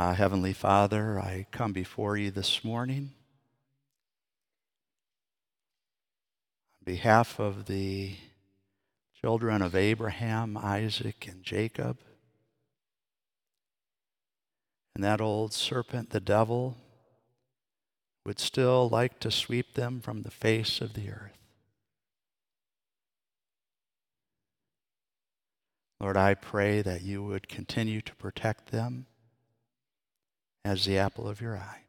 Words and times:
Uh, 0.00 0.14
Heavenly 0.14 0.52
Father, 0.52 1.18
I 1.18 1.46
come 1.50 1.72
before 1.72 2.16
you 2.16 2.30
this 2.30 2.62
morning 2.62 3.14
on 6.80 6.84
behalf 6.84 7.40
of 7.40 7.64
the 7.66 8.14
children 9.20 9.60
of 9.60 9.74
Abraham, 9.74 10.56
Isaac, 10.56 11.26
and 11.28 11.42
Jacob, 11.42 11.98
and 14.94 15.02
that 15.02 15.20
old 15.20 15.52
serpent, 15.52 16.10
the 16.10 16.20
devil, 16.20 16.76
would 18.24 18.38
still 18.38 18.88
like 18.88 19.18
to 19.18 19.32
sweep 19.32 19.74
them 19.74 20.00
from 20.00 20.22
the 20.22 20.30
face 20.30 20.80
of 20.80 20.94
the 20.94 21.10
earth. 21.10 21.40
Lord, 26.00 26.16
I 26.16 26.34
pray 26.34 26.82
that 26.82 27.02
you 27.02 27.24
would 27.24 27.48
continue 27.48 28.00
to 28.02 28.14
protect 28.14 28.70
them 28.70 29.07
as 30.68 30.84
the 30.84 30.98
apple 30.98 31.26
of 31.26 31.40
your 31.40 31.56
eye. 31.56 31.80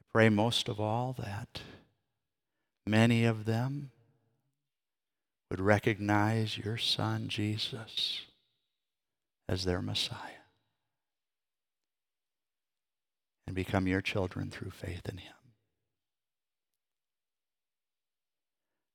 I 0.00 0.04
pray 0.12 0.28
most 0.28 0.68
of 0.68 0.80
all 0.80 1.14
that 1.16 1.60
many 2.84 3.24
of 3.24 3.44
them 3.44 3.92
would 5.48 5.60
recognize 5.60 6.58
your 6.58 6.76
Son, 6.76 7.28
Jesus, 7.28 8.22
as 9.48 9.64
their 9.64 9.80
Messiah 9.80 10.42
and 13.46 13.54
become 13.54 13.86
your 13.86 14.00
children 14.00 14.50
through 14.50 14.72
faith 14.72 15.08
in 15.08 15.18
him. 15.18 15.34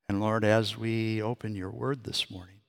And 0.09 0.19
Lord, 0.19 0.43
as 0.43 0.77
we 0.77 1.21
open 1.21 1.55
your 1.55 1.71
word 1.71 2.03
this 2.03 2.29
morning, 2.29 2.62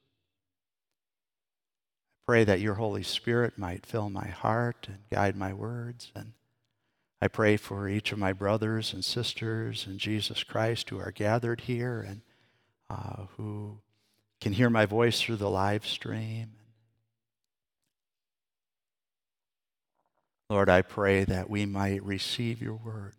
pray 2.27 2.45
that 2.45 2.61
your 2.61 2.75
Holy 2.75 3.03
Spirit 3.03 3.59
might 3.59 3.87
fill 3.87 4.09
my 4.09 4.29
heart 4.29 4.87
and 4.89 4.99
guide 5.11 5.37
my 5.37 5.53
words. 5.53 6.11
And 6.15 6.33
I 7.21 7.29
pray 7.29 7.57
for 7.57 7.89
each 7.89 8.13
of 8.13 8.19
my 8.19 8.33
brothers 8.33 8.93
and 8.93 9.05
sisters 9.05 9.87
in 9.87 9.99
Jesus 9.99 10.43
Christ 10.43 10.91
who 10.91 10.99
are 10.99 11.11
gathered 11.11 11.63
here 11.63 12.01
and 12.01 12.23
uh, 12.89 13.27
who 13.37 13.79
can 14.41 14.53
hear 14.53 14.71
my 14.71 14.87
voice 14.87 15.21
through 15.21 15.37
the 15.37 15.51
live 15.51 15.87
stream. 15.87 16.53
Lord, 20.51 20.69
I 20.69 20.83
pray 20.83 21.25
that 21.25 21.49
we 21.49 21.65
might 21.67 22.05
receive 22.05 22.61
your 22.61 22.75
word 22.75 23.15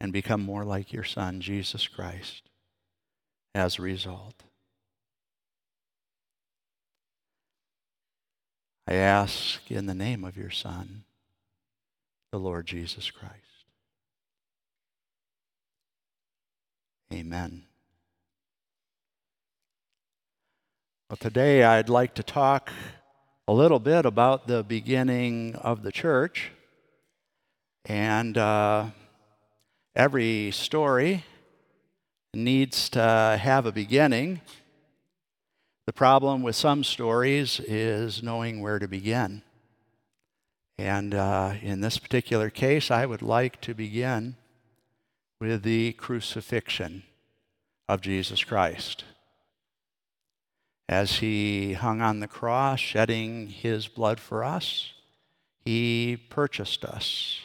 and 0.00 0.12
become 0.12 0.42
more 0.42 0.64
like 0.64 0.92
your 0.92 1.04
Son, 1.04 1.40
Jesus 1.40 1.88
Christ, 1.88 2.42
as 3.54 3.78
a 3.78 3.82
result. 3.82 4.42
I 8.86 8.94
ask 8.94 9.70
in 9.70 9.86
the 9.86 9.94
name 9.94 10.24
of 10.24 10.36
your 10.36 10.50
Son, 10.50 11.04
the 12.32 12.38
Lord 12.38 12.66
Jesus 12.66 13.10
Christ. 13.10 13.36
Amen. 17.12 17.64
Well, 21.08 21.18
today 21.18 21.62
I'd 21.62 21.88
like 21.88 22.14
to 22.14 22.22
talk 22.22 22.72
a 23.46 23.52
little 23.52 23.78
bit 23.78 24.06
about 24.06 24.46
the 24.46 24.62
beginning 24.62 25.54
of 25.56 25.82
the 25.82 25.92
church. 25.92 26.50
And 27.84 28.38
uh, 28.38 28.86
every 29.94 30.52
story 30.52 31.24
needs 32.32 32.88
to 32.90 33.38
have 33.40 33.66
a 33.66 33.72
beginning. 33.72 34.40
The 35.84 35.92
problem 35.92 36.42
with 36.42 36.54
some 36.54 36.84
stories 36.84 37.58
is 37.58 38.22
knowing 38.22 38.60
where 38.60 38.78
to 38.78 38.86
begin. 38.86 39.42
And 40.78 41.12
uh, 41.12 41.54
in 41.60 41.80
this 41.80 41.98
particular 41.98 42.50
case, 42.50 42.90
I 42.90 43.04
would 43.04 43.22
like 43.22 43.60
to 43.62 43.74
begin 43.74 44.36
with 45.40 45.64
the 45.64 45.92
crucifixion 45.94 47.02
of 47.88 48.00
Jesus 48.00 48.44
Christ. 48.44 49.04
As 50.88 51.16
he 51.16 51.72
hung 51.72 52.00
on 52.00 52.20
the 52.20 52.28
cross, 52.28 52.78
shedding 52.78 53.48
his 53.48 53.88
blood 53.88 54.20
for 54.20 54.44
us, 54.44 54.92
he 55.64 56.16
purchased 56.30 56.84
us 56.84 57.40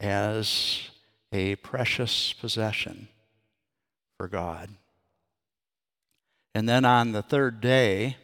as 0.00 0.88
a 1.30 1.56
precious 1.56 2.32
possession 2.32 3.08
for 4.16 4.28
God. 4.28 4.70
And 6.54 6.68
then 6.68 6.84
on 6.84 7.12
the 7.12 7.22
third 7.22 7.60
day, 7.60 8.16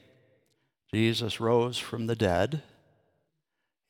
Jesus 0.93 1.41
rose 1.41 1.79
from 1.79 2.07
the 2.07 2.17
dead, 2.17 2.63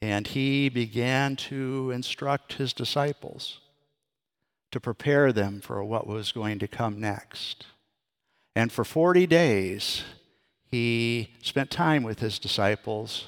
and 0.00 0.26
he 0.26 0.68
began 0.68 1.36
to 1.36 1.90
instruct 1.90 2.54
his 2.54 2.72
disciples 2.72 3.60
to 4.70 4.80
prepare 4.80 5.32
them 5.32 5.60
for 5.60 5.82
what 5.84 6.06
was 6.06 6.32
going 6.32 6.58
to 6.58 6.68
come 6.68 7.00
next. 7.00 7.66
And 8.54 8.70
for 8.70 8.84
40 8.84 9.26
days, 9.26 10.04
he 10.70 11.34
spent 11.42 11.70
time 11.70 12.02
with 12.02 12.20
his 12.20 12.38
disciples, 12.38 13.26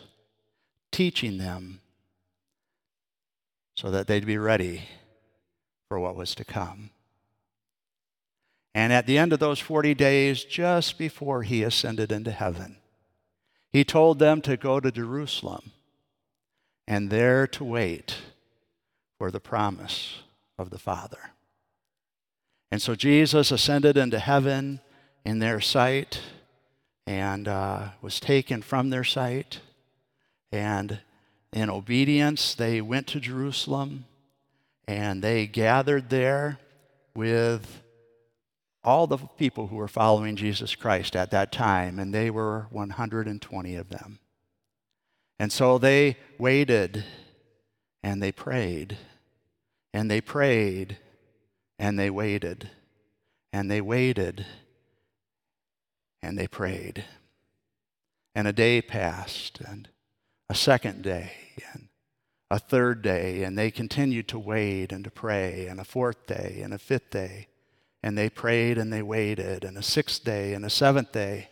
teaching 0.90 1.38
them 1.38 1.80
so 3.76 3.90
that 3.90 4.06
they'd 4.06 4.26
be 4.26 4.38
ready 4.38 4.82
for 5.88 5.98
what 5.98 6.14
was 6.14 6.34
to 6.36 6.44
come. 6.44 6.90
And 8.74 8.92
at 8.92 9.06
the 9.06 9.18
end 9.18 9.32
of 9.32 9.38
those 9.38 9.58
40 9.58 9.94
days, 9.94 10.44
just 10.44 10.96
before 10.96 11.42
he 11.42 11.62
ascended 11.62 12.10
into 12.10 12.30
heaven, 12.30 12.76
he 13.70 13.84
told 13.84 14.18
them 14.18 14.40
to 14.42 14.56
go 14.56 14.80
to 14.80 14.90
Jerusalem 14.90 15.72
and 16.86 17.10
there 17.10 17.46
to 17.48 17.64
wait 17.64 18.16
for 19.18 19.30
the 19.30 19.40
promise 19.40 20.22
of 20.58 20.70
the 20.70 20.78
Father. 20.78 21.32
And 22.70 22.80
so 22.80 22.94
Jesus 22.94 23.50
ascended 23.50 23.96
into 23.96 24.18
heaven 24.18 24.80
in 25.24 25.38
their 25.38 25.60
sight 25.60 26.20
and 27.06 27.46
uh, 27.46 27.88
was 28.00 28.18
taken 28.18 28.62
from 28.62 28.90
their 28.90 29.04
sight. 29.04 29.60
And 30.50 31.00
in 31.52 31.68
obedience, 31.68 32.54
they 32.54 32.80
went 32.80 33.06
to 33.08 33.20
Jerusalem 33.20 34.06
and 34.88 35.22
they 35.22 35.46
gathered 35.46 36.10
there 36.10 36.58
with 37.14 37.81
all 38.84 39.06
the 39.06 39.18
people 39.18 39.68
who 39.68 39.76
were 39.76 39.88
following 39.88 40.36
Jesus 40.36 40.74
Christ 40.74 41.14
at 41.14 41.30
that 41.30 41.52
time, 41.52 41.98
and 41.98 42.12
they 42.12 42.30
were 42.30 42.66
120 42.70 43.74
of 43.76 43.88
them. 43.88 44.18
And 45.38 45.52
so 45.52 45.78
they 45.78 46.16
waited 46.38 47.04
and 48.02 48.22
they 48.22 48.32
prayed 48.32 48.98
and 49.92 50.10
they 50.10 50.20
prayed 50.20 50.98
and 51.78 51.98
they 51.98 52.10
waited 52.10 52.70
and 53.52 53.70
they 53.70 53.80
waited 53.80 54.46
and 56.22 56.38
they 56.38 56.46
prayed. 56.46 57.04
And 58.34 58.48
a 58.48 58.52
day 58.52 58.80
passed 58.80 59.60
and 59.60 59.88
a 60.48 60.54
second 60.54 61.02
day 61.02 61.32
and 61.72 61.88
a 62.50 62.58
third 62.58 63.00
day, 63.00 63.44
and 63.44 63.56
they 63.56 63.70
continued 63.70 64.28
to 64.28 64.38
wait 64.38 64.92
and 64.92 65.02
to 65.04 65.10
pray, 65.10 65.66
and 65.68 65.80
a 65.80 65.84
fourth 65.84 66.26
day 66.26 66.60
and 66.62 66.74
a 66.74 66.78
fifth 66.78 67.08
day 67.08 67.48
and 68.02 68.16
they 68.18 68.28
prayed 68.28 68.78
and 68.78 68.92
they 68.92 69.02
waited, 69.02 69.64
and 69.64 69.78
a 69.78 69.82
sixth 69.82 70.24
day 70.24 70.54
and 70.54 70.64
a 70.64 70.70
seventh 70.70 71.12
day, 71.12 71.48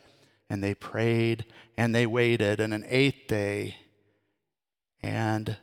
and 0.49 0.62
they 0.62 0.75
prayed 0.75 1.44
and 1.76 1.94
they 1.94 2.06
waited, 2.06 2.61
and 2.61 2.75
an 2.75 2.85
eighth 2.88 3.26
day 3.29 3.76
and 5.02 5.56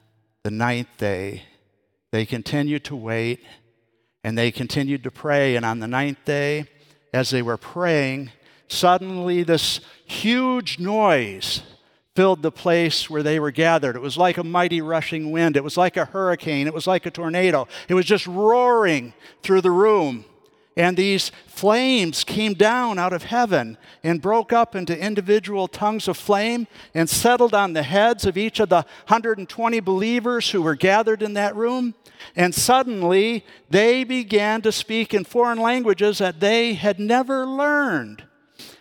the 0.44 0.52
ninth 0.52 0.88
day. 0.98 1.44
They 2.12 2.26
continued 2.26 2.84
to 2.86 2.96
wait 2.96 3.42
and 4.24 4.38
they 4.38 4.52
continued 4.52 5.04
to 5.04 5.12
pray. 5.12 5.56
And 5.56 5.66
on 5.66 5.80
the 5.80 5.88
ninth 5.88 6.24
day, 6.26 6.66
as 7.14 7.30
they 7.30 7.42
were 7.42 7.58
praying, 7.58 8.32
suddenly 8.68 9.44
this 9.44 9.80
huge 10.06 10.80
noise 10.80 11.64
filled 12.16 12.42
the 12.42 12.52
place 12.52 13.10
where 13.10 13.24
they 13.24 13.40
were 13.40 13.52
gathered. 13.52 13.96
It 13.96 14.02
was 14.02 14.18
like 14.18 14.38
a 14.38 14.44
mighty 14.44 14.82
rushing 14.82 15.32
wind, 15.32 15.56
it 15.56 15.64
was 15.64 15.78
like 15.78 15.98
a 15.98 16.06
hurricane, 16.06 16.66
it 16.68 16.74
was 16.74 16.88
like 16.88 17.06
a 17.06 17.12
tornado. 17.12 17.68
It 17.88 17.94
was 17.94 18.06
just 18.06 18.26
roaring 18.26 19.14
through 19.44 19.62
the 19.62 19.72
room. 19.72 20.26
And 20.78 20.96
these 20.96 21.32
flames 21.48 22.24
came 22.24 22.54
down 22.54 23.00
out 23.00 23.12
of 23.12 23.24
heaven 23.24 23.80
and 24.04 24.22
broke 24.22 24.54
up 24.54 24.76
into 24.76 24.98
individual 24.98 25.68
tongues 25.68 26.08
of 26.08 26.16
flame 26.16 26.68
and 26.94 27.10
settled 27.10 27.56
on 27.56 27.74
the 27.74 27.82
heads 27.82 28.28
of 28.28 28.38
each 28.38 28.60
of 28.60 28.70
the 28.70 28.86
120 29.08 29.80
believers 29.80 30.52
who 30.52 30.62
were 30.62 30.76
gathered 30.76 31.24
in 31.24 31.34
that 31.34 31.56
room. 31.56 31.96
And 32.36 32.54
suddenly 32.54 33.44
they 33.72 34.04
began 34.04 34.62
to 34.62 34.72
speak 34.72 35.16
in 35.16 35.24
foreign 35.24 35.58
languages 35.58 36.20
that 36.20 36.40
they 36.40 36.76
had 36.76 37.00
never 37.00 37.48
learned. 37.48 38.27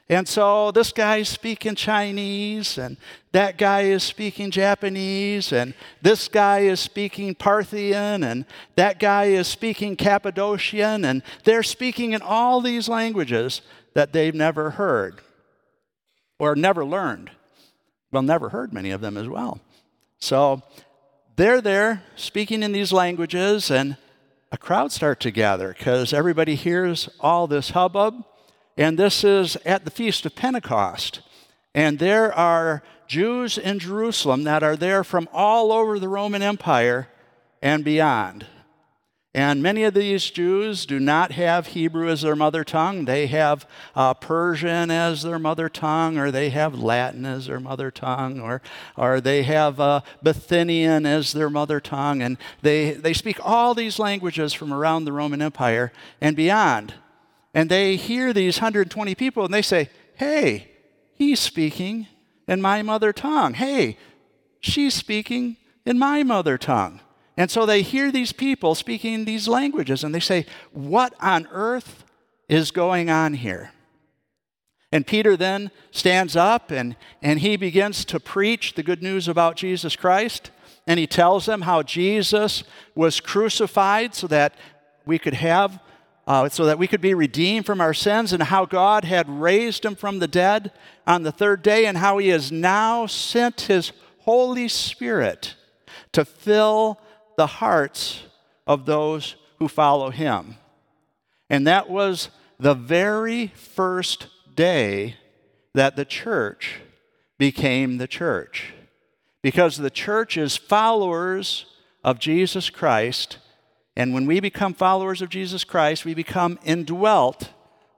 And 0.09 0.29
so 0.29 0.71
this 0.71 0.93
guy 0.93 1.17
is 1.17 1.29
speaking 1.29 1.75
Chinese, 1.75 2.79
and 2.79 2.97
that 3.33 3.59
guy 3.59 3.83
is 3.83 4.05
speaking 4.05 4.53
Japanese, 4.53 5.53
and 5.53 5.75
this 6.01 6.29
guy 6.29 6.61
is 6.61 6.79
speaking 6.79 7.35
Parthian, 7.35 8.23
and 8.23 8.45
that 8.77 9.01
guy 9.01 9.25
is 9.25 9.49
speaking 9.49 9.97
Cappadocian, 9.97 11.05
and 11.05 11.23
they're 11.43 11.65
speaking 11.65 12.13
in 12.13 12.23
all 12.23 12.61
these 12.61 12.89
languages 12.89 13.63
that 13.95 14.13
they've 14.13 14.35
never 14.35 14.71
heard 14.71 15.23
or 16.39 16.55
never 16.55 16.85
learned. 16.85 17.31
Well, 18.13 18.23
never 18.23 18.51
heard 18.51 18.73
many 18.73 18.93
of 18.93 19.01
them 19.01 19.17
as 19.17 19.27
well. 19.27 19.61
So 20.21 20.63
they're 21.35 21.61
there 21.61 22.05
speaking 22.15 22.63
in 22.63 22.71
these 22.71 22.93
languages, 22.93 23.73
and 23.73 23.97
a 24.53 24.57
crowd 24.57 24.93
starts 24.93 25.25
to 25.25 25.33
gather 25.33 25.75
because 25.77 26.13
everybody 26.13 26.55
hears 26.55 27.09
all 27.19 27.49
this 27.49 27.71
hubbub 27.71 28.25
and 28.77 28.99
this 28.99 29.25
is 29.25 29.57
at 29.65 29.85
the 29.85 29.91
Feast 29.91 30.27
of 30.27 30.35
Pentecost. 30.35 31.21
And 31.75 31.99
there 31.99 32.33
are 32.33 32.83
Jews 33.07 33.59
in 33.59 33.79
Jerusalem 33.79 34.45
that 34.45 34.63
are 34.63 34.77
there 34.77 35.05
from 35.05 35.29
all 35.33 35.73
over 35.73 35.99
the 35.99 36.09
Roman 36.09 36.43
Empire 36.43 37.09
and 37.63 37.85
beyond. 37.85 38.47
And 39.35 39.63
many 39.63 39.85
of 39.85 39.93
these 39.93 40.31
Jews 40.31 40.87
do 40.87 40.99
not 40.99 41.33
have 41.33 41.69
Hebrew 41.69 42.09
as 42.09 42.23
their 42.23 42.35
mother 42.35 42.65
tongue. 42.65 43.05
They 43.05 43.27
have 43.27 43.69
uh, 43.95 44.15
Persian 44.15 44.91
as 44.91 45.23
their 45.23 45.39
mother 45.39 45.69
tongue, 45.69 46.17
or 46.17 46.31
they 46.31 46.49
have 46.49 46.79
Latin 46.79 47.27
as 47.27 47.47
their 47.47 47.61
mother 47.61 47.91
tongue, 47.91 48.41
or, 48.41 48.63
or 48.97 49.21
they 49.21 49.43
have 49.43 49.79
uh, 49.79 50.01
Bithynian 50.25 51.05
as 51.05 51.35
their 51.35 51.51
mother 51.51 51.81
tongue. 51.81 52.23
And 52.23 52.39
they, 52.63 52.93
they 52.93 53.13
speak 53.13 53.39
all 53.45 53.75
these 53.75 53.99
languages 53.99 54.55
from 54.55 54.73
around 54.73 55.05
the 55.05 55.13
Roman 55.13 55.43
Empire 55.43 55.93
and 56.19 56.35
beyond 56.35 56.95
and 57.57 57.71
they 57.71 57.97
hear 57.97 58.35
these 58.35 58.59
120 58.59 59.15
people 59.15 59.43
and 59.43 59.53
they 59.53 59.63
say, 59.63 59.89
Hey, 60.15 60.71
he's 61.15 61.41
speaking 61.41 62.07
in 62.47 62.61
my 62.61 62.83
mother 62.83 63.15
tongue. 63.15 63.55
Hey, 63.55 63.97
she's 64.61 64.93
speaking 64.93 65.57
in 65.87 65.99
my 65.99 66.23
mother 66.23 66.59
tongue. 66.59 67.01
And 67.35 67.51
so 67.51 67.65
they 67.65 67.81
hear 67.81 68.13
these 68.13 68.33
people 68.33 68.75
speaking 68.75 69.25
these 69.25 69.49
languages 69.49 70.05
and 70.05 70.15
they 70.15 70.21
say, 70.21 70.45
What 70.73 71.15
on 71.19 71.49
earth 71.51 72.05
is 72.47 72.71
going 72.71 73.09
on 73.09 73.33
here? 73.33 73.73
And 74.93 75.07
Peter 75.07 75.35
then 75.35 75.71
stands 75.91 76.37
up 76.37 76.71
and, 76.71 76.95
and 77.23 77.41
he 77.41 77.57
begins 77.57 78.05
to 78.05 78.21
preach 78.21 78.75
the 78.75 78.83
good 78.83 79.03
news 79.03 79.29
about 79.29 79.57
Jesus 79.57 79.97
Christ. 79.97 80.51
And 80.87 81.01
he 81.01 81.07
tells 81.07 81.47
them 81.47 81.63
how 81.63 81.83
Jesus 81.83 82.65
was 82.95 83.19
crucified 83.19 84.15
so 84.15 84.27
that 84.27 84.55
we 85.07 85.19
could 85.19 85.35
have 85.35 85.81
uh, 86.27 86.49
so 86.49 86.65
that 86.65 86.79
we 86.79 86.89
could 86.89 87.01
be 87.01 87.15
redeemed 87.15 87.67
from 87.67 87.81
our 87.81 87.95
sins, 87.95 88.33
and 88.33 88.43
how 88.43 88.65
God 88.65 89.05
had 89.05 89.29
raised 89.29 89.85
him 89.85 89.95
from 89.95 90.19
the 90.19 90.29
dead 90.29 90.73
on 91.07 91.23
the 91.23 91.33
third 91.33 91.63
day, 91.63 91.87
and 91.87 91.99
how 91.99 92.19
he 92.19 92.29
has 92.29 92.51
now 92.51 93.07
sent 93.07 93.63
his 93.63 93.93
Holy 94.21 94.69
Spirit 94.69 95.55
to 96.13 96.25
fill 96.25 96.99
the 97.37 97.47
hearts 97.47 98.25
of 98.67 98.87
those 98.87 99.37
who 99.59 99.69
follow 99.69 100.11
him. 100.11 100.57
And 101.49 101.67
that 101.67 101.89
was 101.89 102.31
the 102.59 102.75
very 102.75 103.49
first 103.49 104.27
day 104.55 105.17
that 105.75 105.95
the 105.95 106.05
church 106.05 106.81
became 107.39 107.99
the 107.99 108.09
church. 108.09 108.73
Because 109.43 109.77
the 109.77 109.91
church 109.91 110.37
is 110.37 110.57
followers 110.57 111.67
of 112.03 112.19
Jesus 112.19 112.71
Christ 112.71 113.39
and 113.97 114.13
when 114.13 114.27
we 114.27 114.41
become 114.41 114.75
followers 114.75 115.23
of 115.23 115.31
Jesus 115.31 115.65
Christ, 115.65 116.05
we 116.05 116.13
become 116.13 116.59
indwelt 116.65 117.51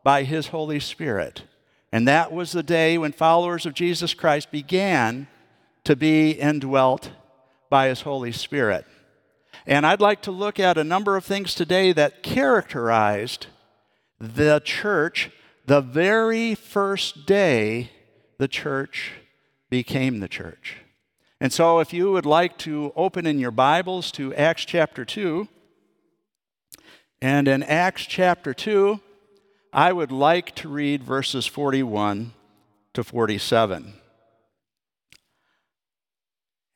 by 0.04 0.22
His 0.22 0.48
Holy 0.48 0.78
Spirit. 0.78 1.42
And 1.90 2.06
that 2.06 2.32
was 2.32 2.52
the 2.52 2.62
day 2.62 2.96
when 2.98 3.12
followers 3.12 3.66
of 3.66 3.74
Jesus 3.74 4.14
Christ 4.14 4.52
began 4.52 5.26
to 5.84 5.96
be 5.96 6.30
indwelt 6.30 7.10
by 7.68 7.88
His 7.88 8.02
Holy 8.02 8.30
Spirit. 8.30 8.86
And 9.66 9.84
I'd 9.84 10.00
like 10.00 10.22
to 10.22 10.30
look 10.30 10.60
at 10.60 10.78
a 10.78 10.84
number 10.84 11.16
of 11.16 11.24
things 11.24 11.54
today 11.54 11.92
that 11.92 12.22
characterized 12.22 13.46
the 14.20 14.60
church 14.64 15.30
the 15.66 15.80
very 15.80 16.54
first 16.54 17.26
day 17.26 17.90
the 18.38 18.48
church 18.48 19.12
became 19.68 20.20
the 20.20 20.28
church. 20.28 20.76
And 21.40 21.52
so, 21.52 21.80
if 21.80 21.92
you 21.92 22.10
would 22.12 22.26
like 22.26 22.56
to 22.58 22.92
open 22.96 23.26
in 23.26 23.38
your 23.38 23.50
Bibles 23.50 24.10
to 24.12 24.34
Acts 24.34 24.64
chapter 24.64 25.04
2, 25.04 25.46
and 27.20 27.48
in 27.48 27.62
Acts 27.62 28.06
chapter 28.06 28.54
2, 28.54 29.00
I 29.72 29.92
would 29.92 30.12
like 30.12 30.54
to 30.56 30.68
read 30.68 31.02
verses 31.02 31.46
41 31.46 32.32
to 32.94 33.04
47. 33.04 33.94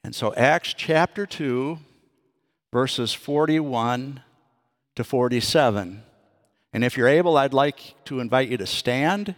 And 0.04 0.14
so, 0.14 0.34
Acts 0.34 0.74
chapter 0.74 1.26
2, 1.26 1.78
verses 2.72 3.12
41 3.12 4.20
to 4.96 5.04
47. 5.04 6.02
And 6.72 6.84
if 6.84 6.96
you're 6.96 7.08
able, 7.08 7.36
I'd 7.36 7.54
like 7.54 7.94
to 8.06 8.18
invite 8.18 8.48
you 8.48 8.56
to 8.56 8.66
stand 8.66 9.36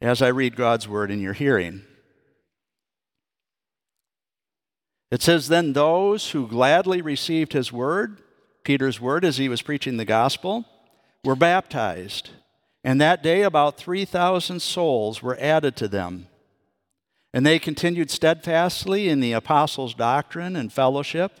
as 0.00 0.22
I 0.22 0.28
read 0.28 0.54
God's 0.54 0.86
word 0.86 1.10
in 1.10 1.20
your 1.20 1.32
hearing. 1.32 1.82
It 5.10 5.22
says, 5.22 5.48
Then 5.48 5.72
those 5.72 6.30
who 6.30 6.46
gladly 6.46 7.02
received 7.02 7.52
his 7.52 7.72
word, 7.72 8.20
Peter's 8.68 9.00
word 9.00 9.24
as 9.24 9.38
he 9.38 9.48
was 9.48 9.62
preaching 9.62 9.96
the 9.96 10.04
gospel, 10.04 10.66
were 11.24 11.34
baptized. 11.34 12.28
And 12.84 13.00
that 13.00 13.22
day, 13.22 13.40
about 13.40 13.78
3,000 13.78 14.60
souls 14.60 15.22
were 15.22 15.38
added 15.40 15.74
to 15.76 15.88
them. 15.88 16.26
And 17.32 17.46
they 17.46 17.58
continued 17.58 18.10
steadfastly 18.10 19.08
in 19.08 19.20
the 19.20 19.32
apostles' 19.32 19.94
doctrine 19.94 20.54
and 20.54 20.70
fellowship, 20.70 21.40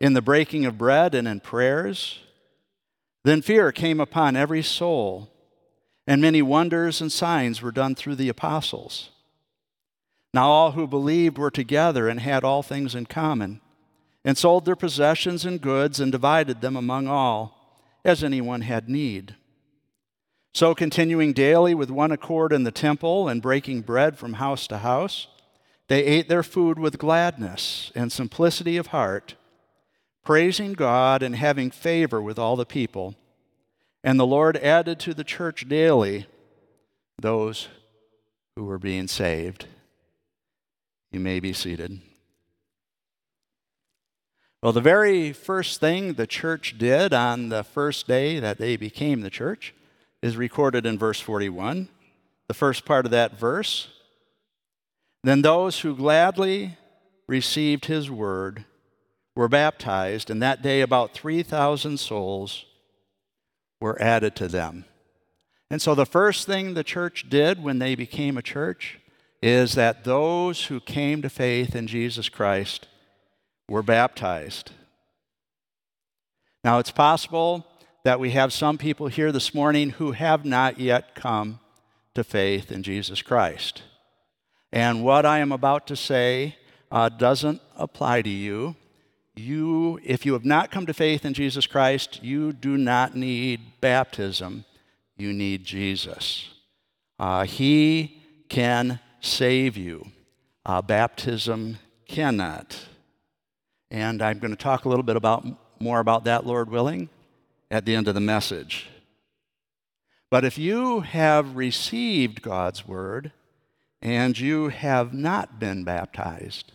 in 0.00 0.14
the 0.14 0.22
breaking 0.22 0.64
of 0.64 0.78
bread 0.78 1.14
and 1.14 1.28
in 1.28 1.40
prayers. 1.40 2.20
Then 3.22 3.42
fear 3.42 3.70
came 3.70 4.00
upon 4.00 4.34
every 4.34 4.62
soul, 4.62 5.28
and 6.06 6.22
many 6.22 6.40
wonders 6.40 7.02
and 7.02 7.12
signs 7.12 7.60
were 7.60 7.70
done 7.70 7.94
through 7.94 8.16
the 8.16 8.30
apostles. 8.30 9.10
Now 10.32 10.48
all 10.48 10.72
who 10.72 10.86
believed 10.86 11.36
were 11.36 11.50
together 11.50 12.08
and 12.08 12.18
had 12.18 12.44
all 12.44 12.62
things 12.62 12.94
in 12.94 13.04
common 13.04 13.60
and 14.24 14.38
sold 14.38 14.64
their 14.64 14.76
possessions 14.76 15.44
and 15.44 15.60
goods 15.60 16.00
and 16.00 16.12
divided 16.12 16.60
them 16.60 16.76
among 16.76 17.08
all, 17.08 17.80
as 18.04 18.22
anyone 18.22 18.62
had 18.62 18.88
need. 18.88 19.36
So, 20.54 20.74
continuing 20.74 21.32
daily 21.32 21.74
with 21.74 21.90
one 21.90 22.12
accord 22.12 22.52
in 22.52 22.64
the 22.64 22.70
temple 22.70 23.28
and 23.28 23.40
breaking 23.40 23.82
bread 23.82 24.18
from 24.18 24.34
house 24.34 24.66
to 24.68 24.78
house, 24.78 25.28
they 25.88 26.04
ate 26.04 26.28
their 26.28 26.42
food 26.42 26.78
with 26.78 26.98
gladness 26.98 27.90
and 27.94 28.12
simplicity 28.12 28.76
of 28.76 28.88
heart, 28.88 29.34
praising 30.24 30.74
God 30.74 31.22
and 31.22 31.34
having 31.34 31.70
favor 31.70 32.20
with 32.20 32.38
all 32.38 32.56
the 32.56 32.66
people. 32.66 33.14
And 34.04 34.20
the 34.20 34.26
Lord 34.26 34.56
added 34.58 34.98
to 35.00 35.14
the 35.14 35.24
church 35.24 35.68
daily 35.68 36.26
those 37.20 37.68
who 38.56 38.64
were 38.64 38.78
being 38.78 39.08
saved. 39.08 39.66
You 41.10 41.20
may 41.20 41.40
be 41.40 41.52
seated. 41.52 42.00
Well, 44.62 44.72
the 44.72 44.80
very 44.80 45.32
first 45.32 45.80
thing 45.80 46.12
the 46.12 46.26
church 46.26 46.78
did 46.78 47.12
on 47.12 47.48
the 47.48 47.64
first 47.64 48.06
day 48.06 48.38
that 48.38 48.58
they 48.58 48.76
became 48.76 49.20
the 49.20 49.30
church 49.30 49.74
is 50.22 50.36
recorded 50.36 50.86
in 50.86 51.00
verse 51.00 51.18
41. 51.18 51.88
The 52.46 52.54
first 52.54 52.84
part 52.84 53.04
of 53.04 53.10
that 53.10 53.36
verse. 53.36 53.88
Then 55.24 55.42
those 55.42 55.80
who 55.80 55.96
gladly 55.96 56.78
received 57.26 57.86
his 57.86 58.08
word 58.08 58.64
were 59.34 59.48
baptized, 59.48 60.30
and 60.30 60.40
that 60.42 60.62
day 60.62 60.80
about 60.80 61.12
3,000 61.12 61.98
souls 61.98 62.64
were 63.80 64.00
added 64.00 64.36
to 64.36 64.46
them. 64.46 64.84
And 65.72 65.82
so 65.82 65.96
the 65.96 66.06
first 66.06 66.46
thing 66.46 66.74
the 66.74 66.84
church 66.84 67.28
did 67.28 67.64
when 67.64 67.80
they 67.80 67.96
became 67.96 68.38
a 68.38 68.42
church 68.42 69.00
is 69.42 69.72
that 69.72 70.04
those 70.04 70.66
who 70.66 70.78
came 70.78 71.20
to 71.22 71.28
faith 71.28 71.74
in 71.74 71.88
Jesus 71.88 72.28
Christ 72.28 72.86
were 73.68 73.82
baptized. 73.82 74.72
Now, 76.64 76.78
it's 76.78 76.90
possible 76.90 77.66
that 78.04 78.20
we 78.20 78.30
have 78.30 78.52
some 78.52 78.78
people 78.78 79.08
here 79.08 79.32
this 79.32 79.54
morning 79.54 79.90
who 79.90 80.12
have 80.12 80.44
not 80.44 80.78
yet 80.78 81.14
come 81.14 81.60
to 82.14 82.24
faith 82.24 82.70
in 82.70 82.82
Jesus 82.82 83.22
Christ. 83.22 83.82
And 84.72 85.04
what 85.04 85.26
I 85.26 85.38
am 85.38 85.52
about 85.52 85.86
to 85.88 85.96
say 85.96 86.56
uh, 86.90 87.08
doesn't 87.08 87.60
apply 87.76 88.22
to 88.22 88.30
you. 88.30 88.76
You, 89.34 89.98
if 90.04 90.26
you 90.26 90.34
have 90.34 90.44
not 90.44 90.70
come 90.70 90.86
to 90.86 90.94
faith 90.94 91.24
in 91.24 91.34
Jesus 91.34 91.66
Christ, 91.66 92.22
you 92.22 92.52
do 92.52 92.76
not 92.76 93.16
need 93.16 93.80
baptism 93.80 94.64
you 95.22 95.32
need 95.32 95.64
Jesus. 95.64 96.50
Uh, 97.18 97.44
he 97.44 98.22
can 98.48 99.00
save 99.20 99.76
you. 99.76 100.06
Uh, 100.66 100.82
baptism 100.82 101.78
cannot. 102.06 102.86
And 103.92 104.22
I'm 104.22 104.38
going 104.38 104.52
to 104.52 104.56
talk 104.56 104.86
a 104.86 104.88
little 104.88 105.02
bit 105.02 105.16
about 105.16 105.46
more 105.78 106.00
about 106.00 106.24
that, 106.24 106.46
Lord 106.46 106.70
willing, 106.70 107.10
at 107.70 107.84
the 107.84 107.94
end 107.94 108.08
of 108.08 108.14
the 108.14 108.20
message. 108.20 108.88
But 110.30 110.46
if 110.46 110.56
you 110.56 111.00
have 111.00 111.56
received 111.56 112.40
God's 112.40 112.88
word 112.88 113.32
and 114.00 114.38
you 114.38 114.70
have 114.70 115.12
not 115.12 115.60
been 115.60 115.84
baptized, 115.84 116.72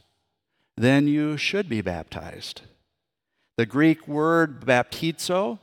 then 0.75 1.07
you 1.07 1.38
should 1.38 1.67
be 1.67 1.81
baptized. 1.81 2.62
The 3.57 3.65
Greek 3.65 4.07
word 4.07 4.63
baptizo 4.63 5.57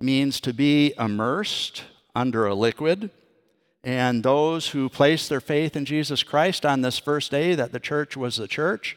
means 0.00 0.40
to 0.40 0.54
be 0.54 0.94
immersed 0.98 1.84
under 2.14 2.46
a 2.46 2.54
liquid. 2.54 3.10
And 3.84 4.22
those 4.22 4.68
who 4.68 4.88
placed 4.88 5.28
their 5.28 5.42
faith 5.42 5.76
in 5.76 5.84
Jesus 5.84 6.22
Christ 6.22 6.64
on 6.64 6.80
this 6.80 6.98
first 6.98 7.30
day 7.30 7.54
that 7.54 7.72
the 7.72 7.80
church 7.80 8.16
was 8.16 8.36
the 8.36 8.48
church, 8.48 8.96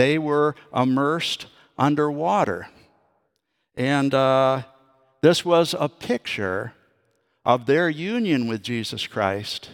they 0.00 0.16
were 0.16 0.54
immersed 0.74 1.44
under 1.76 2.10
water. 2.10 2.68
And 3.76 4.14
uh, 4.14 4.62
this 5.20 5.44
was 5.44 5.74
a 5.78 5.90
picture 5.90 6.72
of 7.44 7.66
their 7.66 7.90
union 7.90 8.48
with 8.48 8.62
Jesus 8.62 9.06
Christ 9.06 9.68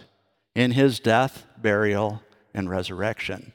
in 0.53 0.71
his 0.71 0.99
death, 0.99 1.45
burial, 1.57 2.21
and 2.53 2.69
resurrection. 2.69 3.53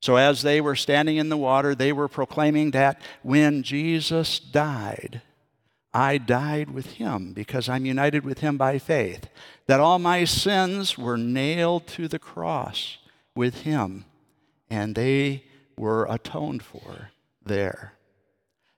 So, 0.00 0.14
as 0.14 0.42
they 0.42 0.60
were 0.60 0.76
standing 0.76 1.16
in 1.16 1.28
the 1.28 1.36
water, 1.36 1.74
they 1.74 1.92
were 1.92 2.06
proclaiming 2.06 2.70
that 2.70 3.00
when 3.24 3.64
Jesus 3.64 4.38
died, 4.38 5.22
I 5.92 6.18
died 6.18 6.70
with 6.70 6.86
him 6.86 7.32
because 7.32 7.68
I'm 7.68 7.84
united 7.84 8.24
with 8.24 8.38
him 8.38 8.56
by 8.56 8.78
faith, 8.78 9.28
that 9.66 9.80
all 9.80 9.98
my 9.98 10.22
sins 10.22 10.96
were 10.96 11.16
nailed 11.16 11.88
to 11.88 12.06
the 12.06 12.20
cross 12.20 12.98
with 13.34 13.62
him, 13.62 14.04
and 14.70 14.94
they 14.94 15.42
were 15.76 16.06
atoned 16.08 16.62
for 16.62 17.10
there. 17.44 17.94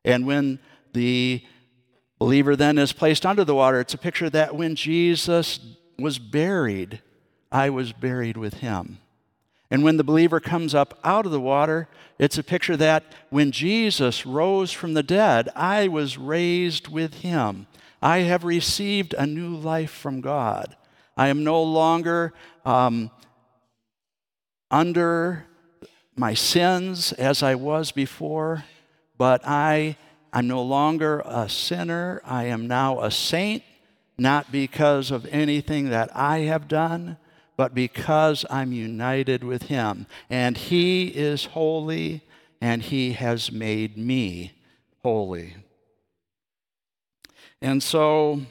And 0.05 0.27
when 0.27 0.59
the 0.93 1.43
believer 2.19 2.57
then 2.57 2.79
is 2.79 2.93
placed 2.93 3.25
under 3.25 3.45
the 3.45 3.55
water, 3.55 3.81
it's 3.81 3.95
a 3.95 3.99
picture 3.99 4.31
that 4.31 4.55
when 4.55 4.75
Jesus 4.75 5.61
was 5.99 6.19
buried, 6.19 7.03
I 7.51 7.71
was 7.71 7.93
buried 7.93 8.37
with 8.37 8.55
him. 8.55 8.99
And 9.71 9.85
when 9.85 9.99
the 9.99 10.05
believer 10.05 10.41
comes 10.41 10.75
up 10.75 10.99
out 11.05 11.27
of 11.27 11.33
the 11.33 11.41
water, 11.41 11.89
it's 12.19 12.39
a 12.39 12.43
picture 12.43 12.77
that 12.79 13.05
when 13.29 13.53
Jesus 13.53 14.25
rose 14.25 14.73
from 14.73 14.95
the 14.95 15.03
dead, 15.03 15.51
I 15.55 15.89
was 15.89 16.17
raised 16.17 16.89
with 16.89 17.15
him. 17.15 17.67
I 18.01 18.19
have 18.19 18.45
received 18.45 19.15
a 19.15 19.27
new 19.27 19.55
life 19.55 19.91
from 19.91 20.21
God. 20.21 20.75
I 21.17 21.29
am 21.29 21.45
no 21.45 21.63
longer 21.63 22.33
um, 22.65 23.11
under 24.71 25.45
my 26.19 26.35
sins 26.35 27.13
as 27.13 27.43
I 27.43 27.55
was 27.55 27.93
before, 27.93 28.65
but 29.17 29.41
I 29.47 29.97
am 30.33 30.49
no 30.49 30.63
longer 30.63 31.23
a 31.25 31.49
sinner. 31.49 32.21
I 32.25 32.45
am 32.45 32.67
now 32.67 33.01
a 33.01 33.11
saint, 33.11 33.63
not 34.17 34.51
because 34.53 35.11
of 35.11 35.27
anything 35.27 35.91
that 35.91 36.15
I 36.15 36.41
have 36.41 36.69
done 36.69 37.17
but 37.59 37.75
because 37.75 38.47
I'm 38.49 38.73
united 38.73 39.43
with 39.43 39.65
Him. 39.65 40.07
And 40.31 40.57
He 40.57 41.09
is 41.09 41.47
holy, 41.47 42.23
and 42.61 42.81
He 42.81 43.13
has 43.13 43.51
made 43.51 43.99
me 43.99 44.53
holy. 45.03 45.57
And 47.61 47.83
so, 47.83 48.43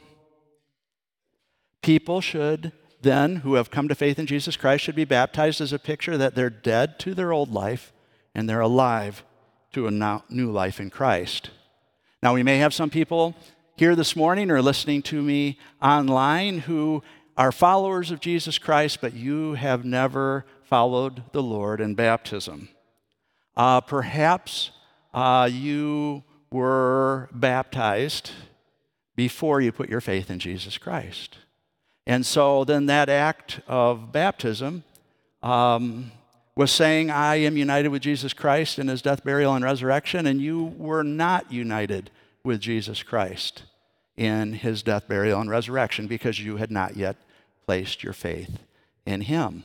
people 1.82 2.20
should 2.20 2.74
then, 3.02 3.38
who 3.38 3.56
have 3.56 3.72
come 3.72 3.88
to 3.88 3.96
faith 3.96 4.18
in 4.20 4.26
Jesus 4.26 4.58
Christ, 4.58 4.84
should 4.84 4.96
be 4.96 5.06
baptized 5.06 5.62
as 5.62 5.74
a 5.74 5.80
picture 5.80 6.18
that 6.18 6.36
they're 6.36 6.50
dead 6.50 7.00
to 7.00 7.14
their 7.14 7.32
old 7.32 7.52
life 7.52 7.94
and 8.34 8.50
they're 8.50 8.60
alive 8.60 9.24
to 9.74 9.88
a 9.88 10.22
new 10.30 10.52
life 10.52 10.80
in 10.80 10.90
Christ. 10.90 11.52
Now, 12.24 12.34
we 12.34 12.44
may 12.44 12.58
have 12.58 12.74
some 12.74 12.90
people 12.90 13.36
here 13.76 13.96
this 13.96 14.16
morning 14.16 14.50
or 14.50 14.62
listening 14.62 15.04
to 15.04 15.22
me 15.22 15.60
online 15.82 16.60
who 16.60 17.04
are 17.38 17.52
followers 17.52 18.10
of 18.10 18.20
Jesus 18.20 18.58
Christ, 18.58 19.00
but 19.02 19.14
you 19.14 19.54
have 19.54 19.86
never 19.86 20.46
followed 20.64 21.24
the 21.32 21.44
Lord 21.44 21.80
in 21.80 21.94
baptism. 21.94 22.70
Uh, 23.56 23.82
perhaps 23.82 24.72
uh, 25.14 25.48
you 25.52 26.24
were 26.52 27.30
baptized 27.32 28.32
before 29.16 29.62
you 29.62 29.72
put 29.72 29.90
your 29.90 30.02
faith 30.02 30.30
in 30.30 30.40
Jesus 30.40 30.78
Christ. 30.78 31.38
And 32.08 32.26
so 32.26 32.64
then 32.64 32.88
that 32.88 33.10
act 33.10 33.60
of 33.68 34.12
baptism 34.12 34.84
um, 35.44 36.12
was 36.56 36.72
saying, 36.72 37.12
I 37.12 37.36
am 37.36 37.58
united 37.58 37.90
with 37.90 38.02
Jesus 38.02 38.34
Christ 38.34 38.80
in 38.80 38.88
his 38.88 39.04
death, 39.04 39.24
burial, 39.24 39.54
and 39.54 39.64
resurrection, 39.64 40.26
and 40.26 40.42
you 40.42 40.74
were 40.78 41.04
not 41.04 41.52
united 41.52 42.10
with 42.44 42.62
Jesus 42.62 43.04
Christ 43.04 43.64
in 44.16 44.54
his 44.54 44.82
death, 44.82 45.08
burial, 45.08 45.40
and 45.40 45.50
resurrection 45.50 46.08
because 46.08 46.40
you 46.40 46.58
had 46.58 46.72
not 46.72 46.98
yet 46.98 47.18
placed 47.68 48.04
your 48.04 48.14
faith 48.14 48.58
in 49.06 49.22
Him. 49.22 49.64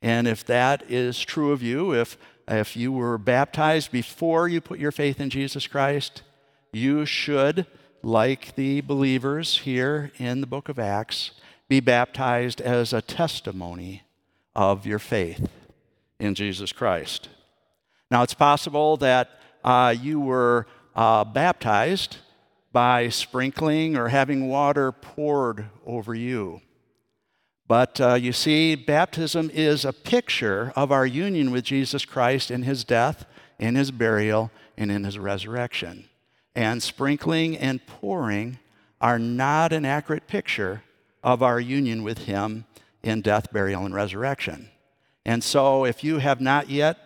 And 0.00 0.28
if 0.28 0.44
that 0.46 0.88
is 0.88 1.20
true 1.20 1.52
of 1.52 1.62
you, 1.62 1.92
if, 1.92 2.16
if 2.46 2.76
you 2.76 2.92
were 2.92 3.18
baptized 3.18 3.90
before 3.90 4.46
you 4.46 4.60
put 4.60 4.78
your 4.78 4.92
faith 4.92 5.20
in 5.20 5.30
Jesus 5.30 5.66
Christ, 5.66 6.22
you 6.72 7.04
should, 7.04 7.66
like 8.02 8.54
the 8.54 8.80
believers 8.82 9.58
here 9.58 10.12
in 10.18 10.40
the 10.40 10.46
book 10.46 10.68
of 10.68 10.78
Acts, 10.78 11.32
be 11.68 11.80
baptized 11.80 12.60
as 12.60 12.92
a 12.92 13.02
testimony 13.02 14.02
of 14.54 14.86
your 14.86 14.98
faith 14.98 15.48
in 16.18 16.34
Jesus 16.34 16.72
Christ. 16.72 17.28
Now, 18.10 18.22
it's 18.22 18.34
possible 18.34 18.96
that 18.98 19.30
uh, 19.64 19.94
you 20.00 20.20
were 20.20 20.66
uh, 20.94 21.24
baptized 21.24 22.18
by 22.72 23.08
sprinkling 23.08 23.96
or 23.96 24.08
having 24.08 24.48
water 24.48 24.92
poured 24.92 25.66
over 25.84 26.14
you. 26.14 26.60
But 27.68 28.00
uh, 28.00 28.14
you 28.14 28.32
see, 28.32 28.76
baptism 28.76 29.50
is 29.52 29.84
a 29.84 29.92
picture 29.92 30.72
of 30.76 30.92
our 30.92 31.06
union 31.06 31.50
with 31.50 31.64
Jesus 31.64 32.04
Christ 32.04 32.50
in 32.50 32.62
his 32.62 32.84
death, 32.84 33.24
in 33.58 33.74
his 33.74 33.90
burial, 33.90 34.52
and 34.76 34.92
in 34.92 35.02
his 35.02 35.18
resurrection. 35.18 36.08
And 36.54 36.82
sprinkling 36.82 37.56
and 37.56 37.84
pouring 37.86 38.58
are 39.00 39.18
not 39.18 39.72
an 39.72 39.84
accurate 39.84 40.28
picture 40.28 40.82
of 41.26 41.42
our 41.42 41.58
union 41.58 42.04
with 42.04 42.18
him 42.18 42.64
in 43.02 43.20
death, 43.20 43.52
burial, 43.52 43.84
and 43.84 43.92
resurrection. 43.92 44.70
And 45.24 45.42
so, 45.42 45.84
if 45.84 46.04
you 46.04 46.18
have 46.18 46.40
not 46.40 46.70
yet 46.70 46.98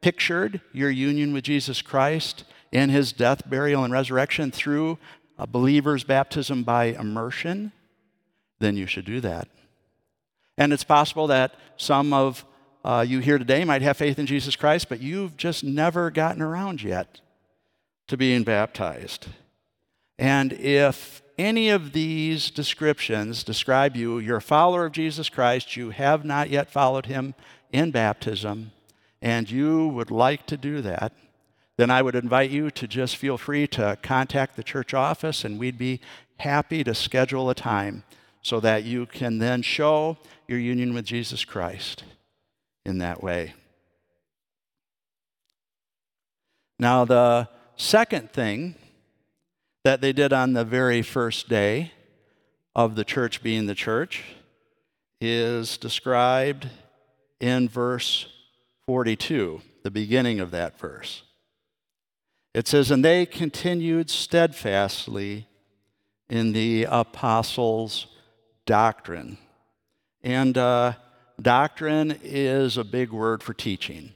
pictured 0.00 0.60
your 0.72 0.90
union 0.90 1.32
with 1.32 1.42
Jesus 1.42 1.82
Christ 1.82 2.44
in 2.70 2.88
his 2.88 3.12
death, 3.12 3.50
burial, 3.50 3.82
and 3.82 3.92
resurrection 3.92 4.52
through 4.52 4.96
a 5.36 5.46
believer's 5.48 6.04
baptism 6.04 6.62
by 6.62 6.84
immersion, 6.84 7.72
then 8.60 8.76
you 8.76 8.86
should 8.86 9.04
do 9.04 9.20
that. 9.20 9.48
And 10.56 10.72
it's 10.72 10.84
possible 10.84 11.26
that 11.26 11.56
some 11.76 12.12
of 12.12 12.44
uh, 12.84 13.04
you 13.06 13.18
here 13.18 13.38
today 13.38 13.64
might 13.64 13.82
have 13.82 13.96
faith 13.96 14.20
in 14.20 14.26
Jesus 14.26 14.54
Christ, 14.54 14.88
but 14.88 15.00
you've 15.00 15.36
just 15.36 15.64
never 15.64 16.12
gotten 16.12 16.42
around 16.42 16.80
yet 16.80 17.20
to 18.06 18.16
being 18.16 18.44
baptized. 18.44 19.26
And 20.16 20.52
if 20.52 21.23
any 21.38 21.68
of 21.68 21.92
these 21.92 22.50
descriptions 22.50 23.42
describe 23.42 23.96
you, 23.96 24.18
you're 24.18 24.38
a 24.38 24.42
follower 24.42 24.86
of 24.86 24.92
Jesus 24.92 25.28
Christ, 25.28 25.76
you 25.76 25.90
have 25.90 26.24
not 26.24 26.50
yet 26.50 26.70
followed 26.70 27.06
him 27.06 27.34
in 27.72 27.90
baptism, 27.90 28.72
and 29.20 29.50
you 29.50 29.88
would 29.88 30.10
like 30.10 30.46
to 30.46 30.56
do 30.56 30.80
that, 30.82 31.12
then 31.76 31.90
I 31.90 32.02
would 32.02 32.14
invite 32.14 32.50
you 32.50 32.70
to 32.70 32.86
just 32.86 33.16
feel 33.16 33.36
free 33.36 33.66
to 33.68 33.98
contact 34.02 34.56
the 34.56 34.62
church 34.62 34.94
office, 34.94 35.44
and 35.44 35.58
we'd 35.58 35.78
be 35.78 36.00
happy 36.38 36.84
to 36.84 36.94
schedule 36.94 37.50
a 37.50 37.54
time 37.54 38.04
so 38.42 38.60
that 38.60 38.84
you 38.84 39.06
can 39.06 39.38
then 39.38 39.62
show 39.62 40.18
your 40.46 40.58
union 40.58 40.94
with 40.94 41.04
Jesus 41.04 41.44
Christ 41.44 42.04
in 42.84 42.98
that 42.98 43.22
way. 43.22 43.54
Now, 46.78 47.04
the 47.04 47.48
second 47.76 48.32
thing 48.32 48.74
that 49.84 50.00
they 50.00 50.12
did 50.12 50.32
on 50.32 50.54
the 50.54 50.64
very 50.64 51.02
first 51.02 51.48
day 51.48 51.92
of 52.74 52.96
the 52.96 53.04
church 53.04 53.42
being 53.42 53.66
the 53.66 53.74
church 53.74 54.22
is 55.20 55.76
described 55.76 56.68
in 57.38 57.68
verse 57.68 58.26
42, 58.86 59.60
the 59.82 59.90
beginning 59.90 60.40
of 60.40 60.50
that 60.50 60.78
verse. 60.78 61.22
It 62.54 62.66
says, 62.66 62.90
And 62.90 63.04
they 63.04 63.26
continued 63.26 64.08
steadfastly 64.08 65.46
in 66.30 66.52
the 66.52 66.86
apostles' 66.88 68.06
doctrine. 68.64 69.36
And 70.22 70.56
uh, 70.56 70.94
doctrine 71.40 72.18
is 72.22 72.78
a 72.78 72.84
big 72.84 73.12
word 73.12 73.42
for 73.42 73.52
teaching. 73.52 74.12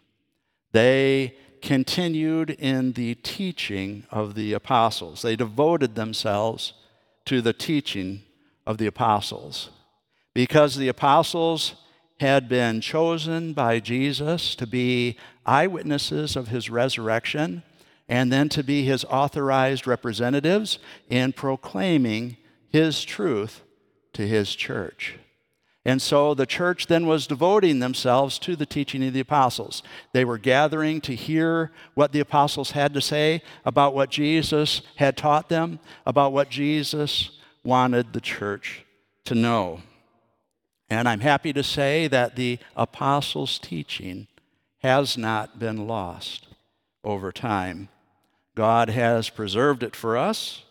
They 0.73 1.35
continued 1.63 2.51
in 2.51 2.93
the 2.93 3.15
teaching 3.17 4.07
of 4.11 4.35
the 4.35 4.53
apostles, 4.53 5.23
they 5.23 5.37
devoted 5.37 5.95
themselves 5.95 6.73
to 7.27 7.41
the 7.41 7.53
teaching 7.53 8.23
of 8.67 8.79
the 8.79 8.87
apostles 8.87 9.71
because 10.35 10.77
the 10.77 10.89
apostles 10.89 11.75
had 12.21 12.49
been 12.49 12.81
chosen 12.81 13.53
by 13.53 13.81
Jesus 13.81 14.55
to 14.55 14.67
be 14.67 15.17
eyewitnesses 15.47 16.37
of 16.37 16.49
his 16.49 16.69
resurrection 16.69 17.63
and 18.09 18.33
then 18.33 18.49
to 18.49 18.63
be 18.63 18.85
his 18.85 19.05
authorized 19.05 19.87
representatives 19.87 20.79
in 21.09 21.33
proclaiming 21.33 22.37
his 22.71 23.05
truth 23.05 23.63
to 24.13 24.27
his 24.27 24.55
church. 24.55 25.19
And 25.89 26.03
so 26.03 26.35
the 26.35 26.45
church 26.45 26.87
then 26.87 27.07
was 27.07 27.27
devoting 27.27 27.79
themselves 27.79 28.39
to 28.41 28.57
the 28.57 28.67
teaching 28.67 29.03
of 29.07 29.15
the 29.15 29.21
apostles. 29.21 29.83
They 30.13 30.23
were 30.23 30.37
gathering 30.37 31.01
to 31.01 31.15
hear 31.15 31.73
what 31.95 32.13
the 32.13 32.21
apostles 32.21 32.73
had 32.73 32.93
to 32.93 33.01
say 33.01 33.41
about 33.65 33.95
what 33.95 34.11
Jesus 34.11 34.83
had 34.97 35.17
taught 35.17 35.49
them, 35.49 35.81
about 36.05 36.35
what 36.35 36.51
Jesus 36.51 37.31
wanted 37.65 38.13
the 38.13 38.21
church 38.21 38.85
to 39.25 39.35
know. 39.35 39.81
And 40.91 41.09
I'm 41.09 41.21
happy 41.21 41.55
to 41.55 41.63
say 41.63 42.07
that 42.07 42.37
the 42.37 42.59
apostles' 42.77 43.59
teaching 43.59 44.27
has 44.83 45.17
not 45.17 45.59
been 45.59 45.87
lost 45.87 46.49
over 47.03 47.33
time. 47.33 47.89
God 48.55 48.91
has 48.91 49.31
preserved 49.31 49.83
it 49.83 49.97
for 49.97 50.19
us. 50.19 50.65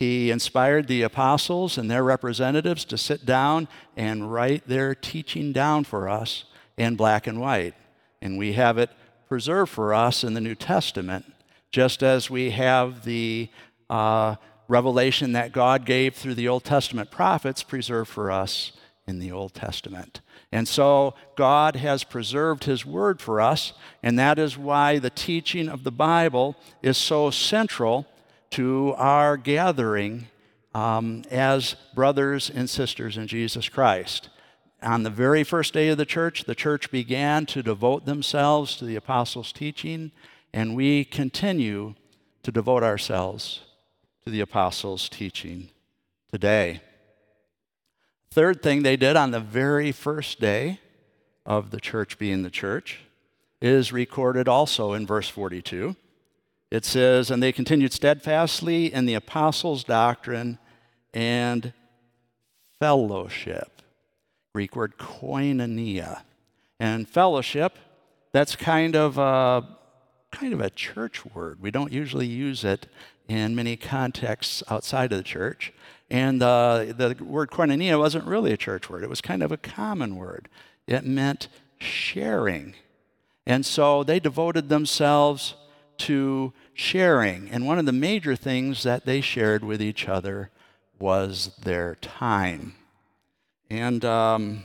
He 0.00 0.30
inspired 0.30 0.88
the 0.88 1.02
apostles 1.02 1.76
and 1.76 1.90
their 1.90 2.02
representatives 2.02 2.86
to 2.86 2.96
sit 2.96 3.26
down 3.26 3.68
and 3.98 4.32
write 4.32 4.66
their 4.66 4.94
teaching 4.94 5.52
down 5.52 5.84
for 5.84 6.08
us 6.08 6.44
in 6.78 6.96
black 6.96 7.26
and 7.26 7.38
white. 7.38 7.74
And 8.22 8.38
we 8.38 8.54
have 8.54 8.78
it 8.78 8.88
preserved 9.28 9.70
for 9.70 9.92
us 9.92 10.24
in 10.24 10.32
the 10.32 10.40
New 10.40 10.54
Testament, 10.54 11.26
just 11.70 12.02
as 12.02 12.30
we 12.30 12.50
have 12.50 13.04
the 13.04 13.50
uh, 13.90 14.36
revelation 14.68 15.32
that 15.32 15.52
God 15.52 15.84
gave 15.84 16.14
through 16.14 16.34
the 16.34 16.48
Old 16.48 16.64
Testament 16.64 17.10
prophets 17.10 17.62
preserved 17.62 18.08
for 18.08 18.30
us 18.30 18.72
in 19.06 19.18
the 19.18 19.30
Old 19.30 19.52
Testament. 19.52 20.22
And 20.50 20.66
so 20.66 21.14
God 21.36 21.76
has 21.76 22.04
preserved 22.04 22.64
His 22.64 22.86
Word 22.86 23.20
for 23.20 23.38
us, 23.38 23.74
and 24.02 24.18
that 24.18 24.38
is 24.38 24.56
why 24.56 24.98
the 24.98 25.10
teaching 25.10 25.68
of 25.68 25.84
the 25.84 25.92
Bible 25.92 26.56
is 26.82 26.96
so 26.96 27.30
central 27.30 28.06
to 28.50 28.94
our 28.96 29.36
gathering 29.36 30.26
um, 30.74 31.24
as 31.30 31.76
brothers 31.94 32.50
and 32.50 32.68
sisters 32.68 33.16
in 33.16 33.26
Jesus 33.26 33.68
Christ. 33.68 34.28
On 34.82 35.02
the 35.02 35.10
very 35.10 35.44
first 35.44 35.74
day 35.74 35.88
of 35.88 35.98
the 35.98 36.06
church, 36.06 36.44
the 36.44 36.54
church 36.54 36.90
began 36.90 37.44
to 37.46 37.62
devote 37.62 38.06
themselves 38.06 38.76
to 38.76 38.84
the 38.84 38.96
apostles' 38.96 39.52
teaching, 39.52 40.10
and 40.52 40.74
we 40.74 41.04
continue 41.04 41.94
to 42.42 42.50
devote 42.50 42.82
ourselves 42.82 43.60
to 44.24 44.30
the 44.30 44.40
apostles' 44.40 45.08
teaching 45.08 45.68
today. 46.32 46.80
Third 48.30 48.62
thing 48.62 48.82
they 48.82 48.96
did 48.96 49.16
on 49.16 49.32
the 49.32 49.40
very 49.40 49.92
first 49.92 50.40
day 50.40 50.80
of 51.44 51.70
the 51.70 51.80
church 51.80 52.18
being 52.18 52.42
the 52.42 52.50
church 52.50 53.00
is 53.60 53.92
recorded 53.92 54.48
also 54.48 54.92
in 54.92 55.06
verse 55.06 55.28
42. 55.28 55.96
It 56.70 56.84
says, 56.84 57.30
And 57.30 57.42
they 57.42 57.52
continued 57.52 57.92
steadfastly 57.92 58.92
in 58.92 59.06
the 59.06 59.14
apostles' 59.14 59.84
doctrine 59.84 60.58
and 61.12 61.72
fellowship. 62.78 63.82
Greek 64.54 64.76
word 64.76 64.96
koinonia. 64.98 66.22
And 66.78 67.08
fellowship, 67.08 67.76
that's 68.32 68.56
kind 68.56 68.96
of 68.96 69.18
a, 69.18 69.66
kind 70.30 70.52
of 70.52 70.60
a 70.60 70.70
church 70.70 71.26
word. 71.26 71.60
We 71.60 71.70
don't 71.70 71.92
usually 71.92 72.26
use 72.26 72.64
it 72.64 72.86
in 73.28 73.54
many 73.54 73.76
contexts 73.76 74.62
outside 74.68 75.12
of 75.12 75.18
the 75.18 75.24
church. 75.24 75.72
And 76.10 76.42
uh, 76.42 76.86
the 76.96 77.16
word 77.20 77.50
koinonia 77.50 77.98
wasn't 77.98 78.24
really 78.24 78.52
a 78.52 78.56
church 78.56 78.88
word, 78.88 79.04
it 79.04 79.10
was 79.10 79.20
kind 79.20 79.42
of 79.42 79.52
a 79.52 79.56
common 79.56 80.16
word. 80.16 80.48
It 80.86 81.04
meant 81.04 81.48
sharing. 81.78 82.74
And 83.46 83.64
so 83.64 84.02
they 84.02 84.20
devoted 84.20 84.68
themselves 84.68 85.54
to 86.00 86.52
sharing. 86.74 87.50
And 87.50 87.66
one 87.66 87.78
of 87.78 87.86
the 87.86 87.92
major 87.92 88.36
things 88.36 88.82
that 88.82 89.06
they 89.06 89.20
shared 89.20 89.64
with 89.64 89.80
each 89.82 90.08
other 90.08 90.50
was 90.98 91.52
their 91.62 91.94
time. 91.96 92.74
And 93.70 94.04
um, 94.04 94.64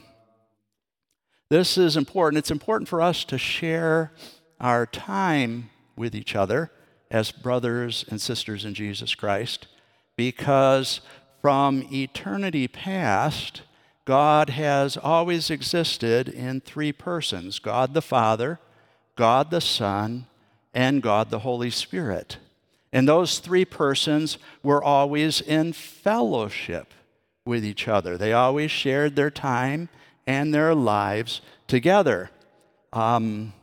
this 1.49 1.77
is 1.77 1.95
important. 1.95 2.39
It's 2.39 2.51
important 2.51 2.89
for 2.89 3.01
us 3.01 3.23
to 3.25 3.38
share 3.38 4.12
our 4.59 4.86
time 4.86 5.69
with 5.95 6.15
each 6.15 6.36
other 6.36 6.71
as 7.12 7.31
brothers 7.31 8.03
and 8.09 8.19
sisters 8.19 8.65
in 8.65 8.73
Jesus 8.73 9.15
Christ 9.15 9.67
because 10.15 11.01
from 11.41 11.88
eternity 11.91 12.67
past, 12.67 13.62
God 14.05 14.49
has 14.51 14.97
always 14.97 15.49
existed 15.49 16.29
in 16.29 16.62
three 16.62 16.91
persons 16.91 17.59
God 17.59 17.93
the 17.93 18.01
Father, 18.01 18.59
God 19.15 19.51
the 19.51 19.62
Son, 19.62 20.27
and 20.75 21.01
God 21.01 21.31
the 21.31 21.39
Holy 21.39 21.71
Spirit. 21.71 22.38
And 22.93 23.07
those 23.07 23.39
three 23.39 23.65
persons 23.65 24.38
were 24.61 24.83
always 24.83 25.41
in 25.41 25.73
fellowship 25.73 26.93
with 27.45 27.65
each 27.65 27.88
other. 27.88 28.17
They 28.17 28.33
always 28.33 28.71
shared 28.71 29.15
their 29.15 29.31
time 29.31 29.89
and 30.27 30.53
their 30.53 30.75
lives 30.75 31.41
together. 31.67 32.29
Um, 32.93 33.53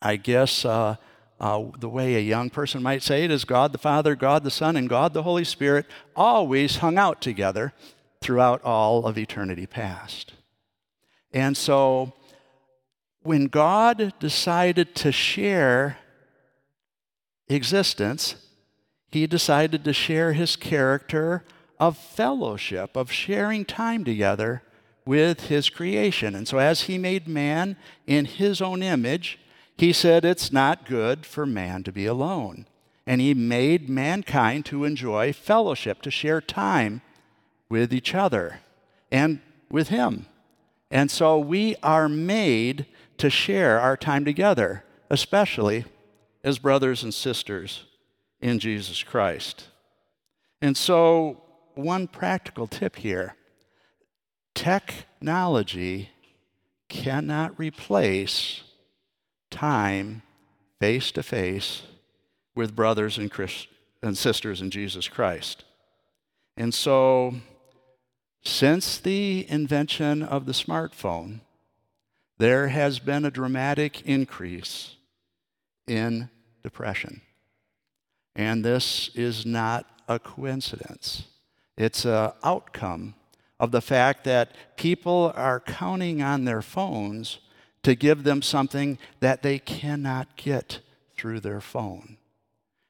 I 0.00 0.16
guess 0.16 0.64
uh, 0.64 0.96
uh, 1.40 1.64
the 1.78 1.88
way 1.88 2.16
a 2.16 2.20
young 2.20 2.50
person 2.50 2.82
might 2.82 3.02
say 3.02 3.24
it 3.24 3.30
is 3.30 3.44
God 3.44 3.72
the 3.72 3.78
Father, 3.78 4.14
God 4.14 4.44
the 4.44 4.50
Son, 4.50 4.76
and 4.76 4.88
God 4.88 5.14
the 5.14 5.22
Holy 5.22 5.44
Spirit 5.44 5.86
always 6.16 6.76
hung 6.76 6.98
out 6.98 7.20
together 7.20 7.72
throughout 8.20 8.62
all 8.62 9.06
of 9.06 9.18
eternity 9.18 9.66
past. 9.66 10.34
And 11.32 11.56
so 11.56 12.12
when 13.22 13.46
God 13.46 14.12
decided 14.18 14.94
to 14.96 15.12
share 15.12 15.98
existence, 17.54 18.36
he 19.10 19.26
decided 19.26 19.84
to 19.84 19.92
share 19.92 20.32
his 20.32 20.56
character 20.56 21.44
of 21.78 21.96
fellowship, 21.96 22.96
of 22.96 23.10
sharing 23.10 23.64
time 23.64 24.04
together 24.04 24.62
with 25.04 25.48
his 25.48 25.68
creation. 25.68 26.34
And 26.34 26.46
so, 26.46 26.58
as 26.58 26.82
he 26.82 26.96
made 26.98 27.26
man 27.26 27.76
in 28.06 28.24
his 28.24 28.62
own 28.62 28.82
image, 28.82 29.38
he 29.76 29.92
said 29.92 30.24
it's 30.24 30.52
not 30.52 30.86
good 30.86 31.26
for 31.26 31.44
man 31.44 31.82
to 31.82 31.92
be 31.92 32.06
alone. 32.06 32.66
And 33.06 33.20
he 33.20 33.34
made 33.34 33.88
mankind 33.88 34.64
to 34.66 34.84
enjoy 34.84 35.32
fellowship, 35.32 36.02
to 36.02 36.10
share 36.10 36.40
time 36.40 37.02
with 37.68 37.92
each 37.92 38.14
other 38.14 38.60
and 39.10 39.40
with 39.70 39.88
him. 39.88 40.26
And 40.90 41.10
so 41.10 41.38
we 41.38 41.74
are 41.82 42.08
made 42.08 42.86
to 43.18 43.28
share 43.28 43.80
our 43.80 43.96
time 43.96 44.24
together, 44.24 44.84
especially 45.10 45.84
as 46.44 46.58
brothers 46.58 47.02
and 47.02 47.14
sisters 47.14 47.84
in 48.40 48.58
Jesus 48.58 49.02
Christ. 49.02 49.68
And 50.60 50.76
so, 50.76 51.42
one 51.74 52.06
practical 52.06 52.66
tip 52.66 52.96
here 52.96 53.34
technology 54.54 56.10
cannot 56.88 57.58
replace 57.58 58.62
time 59.50 60.22
face 60.78 61.12
to 61.12 61.22
face 61.22 61.82
with 62.54 62.76
brothers 62.76 63.16
and, 63.16 63.30
Christ- 63.30 63.68
and 64.02 64.18
sisters 64.18 64.60
in 64.60 64.70
Jesus 64.70 65.08
Christ. 65.08 65.64
And 66.56 66.74
so, 66.74 67.36
since 68.44 68.98
the 68.98 69.48
invention 69.48 70.22
of 70.22 70.46
the 70.46 70.52
smartphone, 70.52 71.40
there 72.38 72.68
has 72.68 72.98
been 72.98 73.24
a 73.24 73.30
dramatic 73.30 74.02
increase 74.02 74.96
in 75.86 76.30
depression. 76.62 77.20
And 78.34 78.64
this 78.64 79.10
is 79.14 79.44
not 79.44 79.86
a 80.08 80.18
coincidence. 80.18 81.24
It's 81.76 82.04
an 82.04 82.32
outcome 82.42 83.14
of 83.60 83.70
the 83.70 83.80
fact 83.80 84.24
that 84.24 84.54
people 84.76 85.32
are 85.36 85.60
counting 85.60 86.22
on 86.22 86.44
their 86.44 86.62
phones 86.62 87.38
to 87.82 87.94
give 87.94 88.24
them 88.24 88.42
something 88.42 88.98
that 89.20 89.42
they 89.42 89.58
cannot 89.58 90.36
get 90.36 90.80
through 91.16 91.40
their 91.40 91.60
phone, 91.60 92.16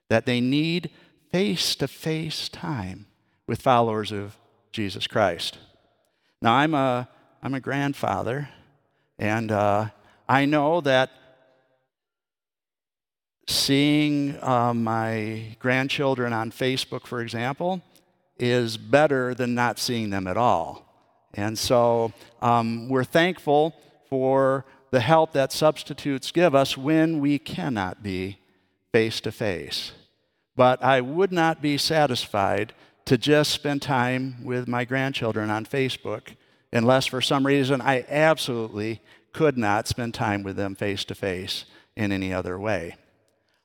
that 0.09 0.27
they 0.27 0.41
need 0.41 0.91
face 1.31 1.75
to 1.77 1.89
face 1.89 2.49
time 2.49 3.07
with 3.47 3.61
followers 3.61 4.13
of 4.13 4.39
Jesus 4.71 5.07
Christ. 5.07 5.59
Now, 6.41 6.55
I'm 6.55 6.75
a, 6.75 7.09
I'm 7.43 7.55
a 7.55 7.61
grandfather, 7.61 8.49
and 9.19 9.51
uh, 9.53 9.87
I 10.29 10.45
know 10.45 10.81
that 10.83 11.11
seeing 13.53 14.39
uh, 14.43 14.75
my 14.75 15.57
grandchildren 15.59 16.33
on 16.33 16.51
Facebook, 16.51 17.07
for 17.07 17.21
example, 17.21 17.83
is 18.39 18.77
better 18.77 19.35
than 19.35 19.55
not 19.55 19.79
seeing 19.79 20.11
them 20.11 20.27
at 20.27 20.37
all. 20.37 20.89
And 21.35 21.59
so 21.59 22.13
um, 22.41 22.89
we're 22.89 23.05
thankful 23.05 23.75
for 24.09 24.65
the 24.91 25.01
help 25.01 25.33
that 25.33 25.53
substitutes 25.53 26.31
give 26.33 26.55
us 26.55 26.77
when 26.77 27.21
we 27.21 27.39
cannot 27.39 28.03
be 28.03 28.39
face 28.93 29.21
to 29.21 29.33
face. 29.33 29.93
But 30.55 30.83
I 30.83 31.01
would 31.01 31.33
not 31.33 31.63
be 31.63 31.79
satisfied 31.79 32.75
to 33.07 33.17
just 33.17 33.51
spend 33.51 33.83
time 33.83 34.45
with 34.45 34.69
my 34.69 34.85
grandchildren 34.85 35.51
on 35.51 35.65
Facebook 35.65 36.37
unless 36.73 37.07
for 37.07 37.21
some 37.21 37.47
reason 37.47 37.81
I 37.81 38.05
absolutely 38.09 39.01
could 39.33 39.57
not 39.57 39.89
spend 39.89 40.15
time 40.15 40.43
with 40.43 40.57
them 40.57 40.75
face 40.75 41.05
to 41.07 41.15
face 41.15 41.65
in 41.97 42.13
any 42.13 42.33
other 42.33 42.59
way. 42.59 42.97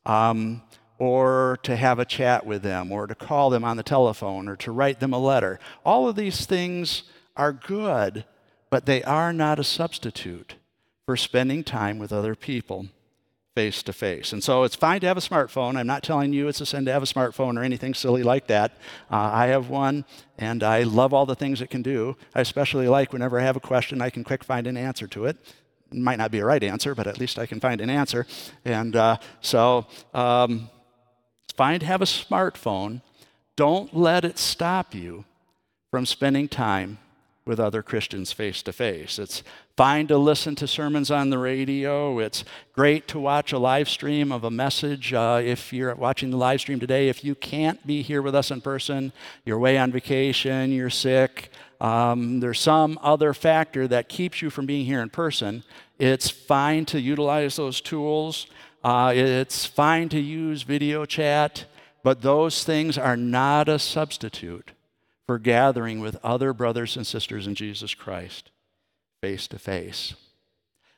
Um, 0.07 0.63
or 0.99 1.59
to 1.61 1.75
have 1.75 1.99
a 1.99 2.05
chat 2.05 2.43
with 2.43 2.63
them, 2.63 2.91
or 2.91 3.05
to 3.05 3.13
call 3.13 3.51
them 3.51 3.63
on 3.63 3.77
the 3.77 3.83
telephone, 3.83 4.47
or 4.47 4.55
to 4.55 4.71
write 4.71 4.99
them 4.99 5.13
a 5.13 5.19
letter. 5.19 5.59
All 5.85 6.09
of 6.09 6.15
these 6.15 6.47
things 6.47 7.03
are 7.35 7.53
good, 7.53 8.25
but 8.71 8.87
they 8.87 9.03
are 9.03 9.31
not 9.31 9.59
a 9.59 9.63
substitute 9.63 10.55
for 11.05 11.15
spending 11.15 11.63
time 11.63 11.99
with 11.99 12.11
other 12.11 12.33
people 12.33 12.87
face 13.57 13.81
to 13.81 13.93
face. 13.93 14.33
And 14.33 14.43
so 14.43 14.63
it's 14.63 14.75
fine 14.75 14.99
to 15.01 15.07
have 15.07 15.17
a 15.17 15.21
smartphone. 15.21 15.77
I'm 15.77 15.87
not 15.87 16.03
telling 16.03 16.31
you 16.31 16.47
it's 16.47 16.61
a 16.61 16.65
sin 16.65 16.85
to 16.85 16.91
have 16.91 17.01
a 17.01 17.07
smartphone 17.07 17.57
or 17.57 17.63
anything 17.63 17.95
silly 17.95 18.21
like 18.21 18.45
that. 18.47 18.73
Uh, 19.09 19.31
I 19.33 19.47
have 19.47 19.69
one, 19.69 20.05
and 20.37 20.61
I 20.61 20.83
love 20.83 21.13
all 21.13 21.25
the 21.25 21.33
things 21.33 21.59
it 21.59 21.71
can 21.71 21.81
do. 21.81 22.17
I 22.35 22.41
especially 22.41 22.87
like 22.87 23.13
whenever 23.13 23.39
I 23.39 23.43
have 23.43 23.55
a 23.55 23.59
question, 23.59 24.01
I 24.01 24.11
can 24.11 24.23
quick 24.23 24.43
find 24.43 24.67
an 24.67 24.77
answer 24.77 25.07
to 25.07 25.25
it. 25.25 25.37
Might 25.91 26.17
not 26.17 26.31
be 26.31 26.39
a 26.39 26.45
right 26.45 26.63
answer, 26.63 26.95
but 26.95 27.07
at 27.07 27.19
least 27.19 27.39
I 27.39 27.45
can 27.45 27.59
find 27.59 27.81
an 27.81 27.89
answer. 27.89 28.25
And 28.65 28.95
uh, 28.95 29.17
so 29.41 29.87
um, 30.13 30.69
it's 31.45 31.53
fine 31.55 31.79
to 31.79 31.85
have 31.85 32.01
a 32.01 32.05
smartphone. 32.05 33.01
Don't 33.55 33.95
let 33.95 34.23
it 34.25 34.37
stop 34.37 34.93
you 34.93 35.25
from 35.91 36.05
spending 36.05 36.47
time 36.47 36.99
with 37.47 37.59
other 37.59 37.81
Christians 37.81 38.31
face 38.31 38.61
to 38.63 38.73
face. 38.73 39.17
It's 39.17 39.41
fine 39.77 40.07
to 40.07 40.17
listen 40.17 40.53
to 40.55 40.67
sermons 40.67 41.09
on 41.09 41.29
the 41.29 41.37
radio. 41.37 42.19
It's 42.19 42.43
great 42.73 43.07
to 43.07 43.19
watch 43.19 43.53
a 43.53 43.57
live 43.57 43.87
stream 43.87 44.31
of 44.31 44.43
a 44.43 44.51
message. 44.51 45.13
Uh, 45.13 45.41
if 45.43 45.71
you're 45.71 45.95
watching 45.95 46.29
the 46.29 46.37
live 46.37 46.59
stream 46.59 46.79
today, 46.79 47.09
if 47.09 47.23
you 47.23 47.35
can't 47.35 47.85
be 47.87 48.01
here 48.01 48.21
with 48.21 48.35
us 48.35 48.51
in 48.51 48.59
person, 48.59 49.13
you're 49.45 49.57
away 49.57 49.77
on 49.77 49.91
vacation, 49.91 50.71
you're 50.71 50.89
sick, 50.89 51.49
um, 51.79 52.39
there's 52.39 52.59
some 52.59 52.99
other 53.01 53.33
factor 53.33 53.87
that 53.87 54.09
keeps 54.09 54.41
you 54.41 54.49
from 54.49 54.65
being 54.65 54.85
here 54.85 55.01
in 55.01 55.09
person, 55.09 55.63
it's 55.99 56.29
fine 56.29 56.85
to 56.85 56.99
utilize 56.99 57.55
those 57.55 57.81
tools. 57.81 58.47
Uh, 58.83 59.11
it's 59.15 59.65
fine 59.65 60.07
to 60.09 60.19
use 60.19 60.63
video 60.63 61.05
chat, 61.05 61.65
but 62.03 62.21
those 62.21 62.63
things 62.63 62.97
are 62.97 63.17
not 63.17 63.67
a 63.67 63.79
substitute 63.79 64.71
for 65.25 65.37
gathering 65.39 65.99
with 65.99 66.17
other 66.23 66.53
brothers 66.53 66.95
and 66.95 67.05
sisters 67.05 67.47
in 67.47 67.55
Jesus 67.55 67.93
Christ 67.93 68.51
face 69.21 69.47
to 69.47 69.59
face. 69.59 70.13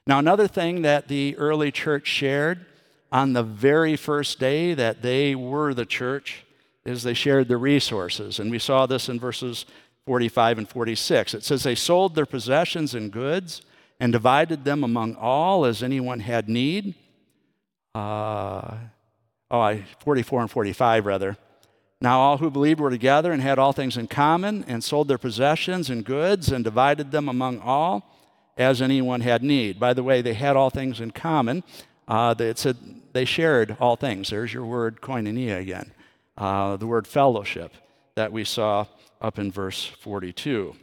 Now, 0.06 0.20
another 0.20 0.48
thing 0.48 0.82
that 0.84 1.08
the 1.08 1.36
early 1.38 1.72
church 1.72 2.08
shared 2.08 2.66
on 3.12 3.34
the 3.34 3.44
very 3.44 3.96
first 3.96 4.40
day 4.40 4.74
that 4.74 5.02
they 5.02 5.34
were 5.34 5.74
the 5.74 5.86
church 5.86 6.46
is 6.86 7.04
they 7.04 7.14
shared 7.14 7.48
the 7.48 7.58
resources. 7.58 8.40
And 8.40 8.52
we 8.52 8.60
saw 8.60 8.86
this 8.86 9.10
in 9.10 9.20
verses 9.20 9.66
45 10.10 10.58
and 10.58 10.68
46. 10.68 11.36
It 11.36 11.44
says, 11.44 11.62
They 11.62 11.76
sold 11.76 12.16
their 12.16 12.26
possessions 12.26 12.96
and 12.96 13.12
goods 13.12 13.62
and 14.00 14.12
divided 14.12 14.64
them 14.64 14.84
among 14.84 15.14
all 15.14 15.66
as 15.66 15.84
anyone 15.84 16.22
had 16.22 16.50
need. 16.50 16.96
Uh, 17.94 18.78
oh, 19.52 19.80
44 20.00 20.42
and 20.42 20.50
45, 20.50 21.06
rather. 21.06 21.38
Now 22.02 22.22
all 22.22 22.38
who 22.40 22.50
believed 22.50 22.80
were 22.80 22.90
together 22.90 23.32
and 23.32 23.40
had 23.40 23.60
all 23.60 23.72
things 23.72 23.98
in 23.98 24.08
common, 24.08 24.66
and 24.68 24.84
sold 24.84 25.10
their 25.10 25.20
possessions 25.20 25.92
and 25.92 26.04
goods, 26.04 26.52
and 26.52 26.64
divided 26.64 27.12
them 27.12 27.30
among 27.30 27.60
all 27.60 28.12
as 28.58 28.82
anyone 28.82 29.22
had 29.22 29.44
need. 29.44 29.80
By 29.80 29.94
the 29.94 30.02
way, 30.02 30.24
they 30.24 30.34
had 30.34 30.56
all 30.56 30.72
things 30.72 31.00
in 31.00 31.12
common. 31.12 31.64
Uh, 32.08 32.34
it 32.40 32.58
said 32.58 32.78
they 33.14 33.26
shared 33.26 33.78
all 33.80 33.96
things. 33.96 34.32
There's 34.32 34.56
your 34.56 34.66
word 34.66 35.02
koinonia 35.02 35.60
again, 35.60 35.92
uh, 36.36 36.78
the 36.78 36.88
word 36.88 37.06
fellowship 37.06 37.74
that 38.16 38.32
we 38.32 38.44
saw 38.44 38.88
up 39.22 39.40
in 39.40 39.52
verse 39.52 39.86
42. 39.86 40.76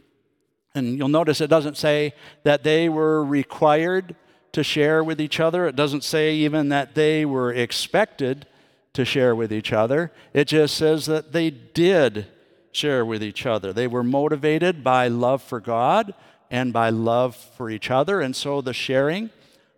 And 0.75 0.97
you'll 0.97 1.07
notice 1.07 1.41
it 1.41 1.49
doesn't 1.49 1.77
say 1.77 2.13
that 2.43 2.63
they 2.63 2.87
were 2.87 3.23
required 3.23 4.15
to 4.51 4.63
share 4.63 5.03
with 5.03 5.19
each 5.19 5.39
other. 5.39 5.67
It 5.67 5.75
doesn't 5.75 6.03
say 6.03 6.35
even 6.35 6.69
that 6.69 6.95
they 6.95 7.25
were 7.25 7.51
expected 7.51 8.45
to 8.93 9.05
share 9.05 9.35
with 9.35 9.51
each 9.51 9.73
other. 9.73 10.11
It 10.33 10.47
just 10.47 10.75
says 10.75 11.05
that 11.05 11.31
they 11.31 11.49
did 11.49 12.27
share 12.71 13.05
with 13.05 13.23
each 13.23 13.45
other. 13.45 13.73
They 13.73 13.87
were 13.87 14.03
motivated 14.03 14.83
by 14.83 15.07
love 15.07 15.41
for 15.41 15.59
God 15.59 16.13
and 16.49 16.71
by 16.71 16.89
love 16.89 17.35
for 17.35 17.69
each 17.69 17.91
other. 17.91 18.21
And 18.21 18.35
so 18.35 18.61
the 18.61 18.73
sharing 18.73 19.29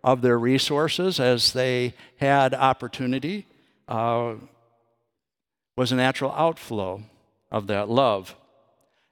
of 0.03 0.21
their 0.21 0.37
resources 0.37 1.19
as 1.19 1.53
they 1.53 1.93
had 2.17 2.53
opportunity 2.53 3.47
uh, 3.87 4.35
was 5.75 5.91
a 5.91 5.95
natural 5.95 6.31
outflow 6.31 7.03
of 7.51 7.67
that 7.67 7.89
love. 7.89 8.35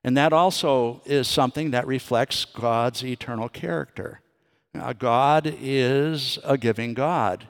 And 0.07 0.15
that 0.15 0.31
also 0.31 1.01
is 1.03 1.27
something 1.27 1.71
that 1.71 1.85
reflects 1.85 2.45
God's 2.45 3.03
eternal 3.03 3.49
character. 3.49 4.21
Uh, 4.73 4.93
God 4.93 5.53
is 5.59 6.39
a 6.45 6.57
giving 6.57 6.93
God. 6.93 7.45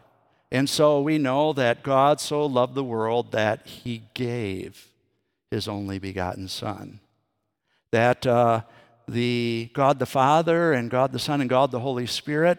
And 0.52 0.67
so 0.67 1.00
we 1.00 1.20
know 1.20 1.54
that 1.54 1.84
God 1.84 2.20
so 2.20 2.48
loved 2.48 2.74
the 2.74 2.84
world 2.84 3.32
that 3.32 3.67
he 3.67 4.02
gave 4.15 4.88
his 5.52 5.67
only 5.67 6.00
begotten 6.00 6.48
Son. 6.48 7.00
That 7.91 8.26
uh, 8.26 8.62
the 9.08 9.70
God 9.74 10.00
the 10.00 10.08
Father 10.08 10.74
and 10.74 10.89
God 10.89 11.12
the 11.12 11.20
Son 11.20 11.41
and 11.41 11.50
God 11.52 11.70
the 11.70 11.82
Holy 11.82 12.08
Spirit, 12.08 12.58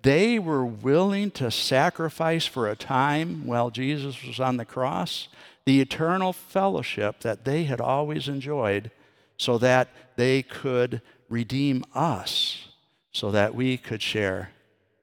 they 0.00 0.38
were 0.38 0.64
willing 0.64 1.30
to 1.32 1.50
sacrifice 1.50 2.46
for 2.46 2.70
a 2.70 2.74
time 2.74 3.46
while 3.46 3.68
Jesus 3.68 4.24
was 4.24 4.40
on 4.40 4.56
the 4.56 4.64
cross 4.64 5.28
the 5.66 5.80
eternal 5.80 6.32
fellowship 6.32 7.20
that 7.20 7.44
they 7.44 7.64
had 7.64 7.82
always 7.82 8.28
enjoyed 8.28 8.90
so 9.36 9.58
that 9.58 9.88
they 10.16 10.42
could 10.42 11.02
redeem 11.28 11.84
us, 11.94 12.68
so 13.12 13.30
that 13.30 13.54
we 13.54 13.76
could 13.76 14.02
share 14.02 14.50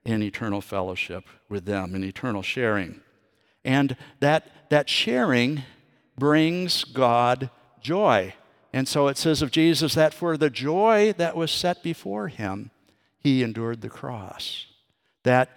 in 0.05 0.21
eternal 0.21 0.61
fellowship 0.61 1.25
with 1.49 1.65
them, 1.65 1.95
in 1.95 2.03
eternal 2.03 2.41
sharing. 2.41 3.01
And 3.63 3.95
that, 4.19 4.69
that 4.69 4.89
sharing 4.89 5.63
brings 6.17 6.83
God 6.83 7.49
joy. 7.81 8.33
And 8.71 8.87
so 8.87 9.07
it 9.07 9.17
says 9.17 9.41
of 9.41 9.51
Jesus 9.51 9.93
that 9.93 10.13
for 10.13 10.35
the 10.35 10.49
joy 10.49 11.13
that 11.17 11.35
was 11.35 11.51
set 11.51 11.83
before 11.83 12.27
him, 12.27 12.71
he 13.19 13.43
endured 13.43 13.81
the 13.81 13.89
cross. 13.89 14.65
That 15.23 15.49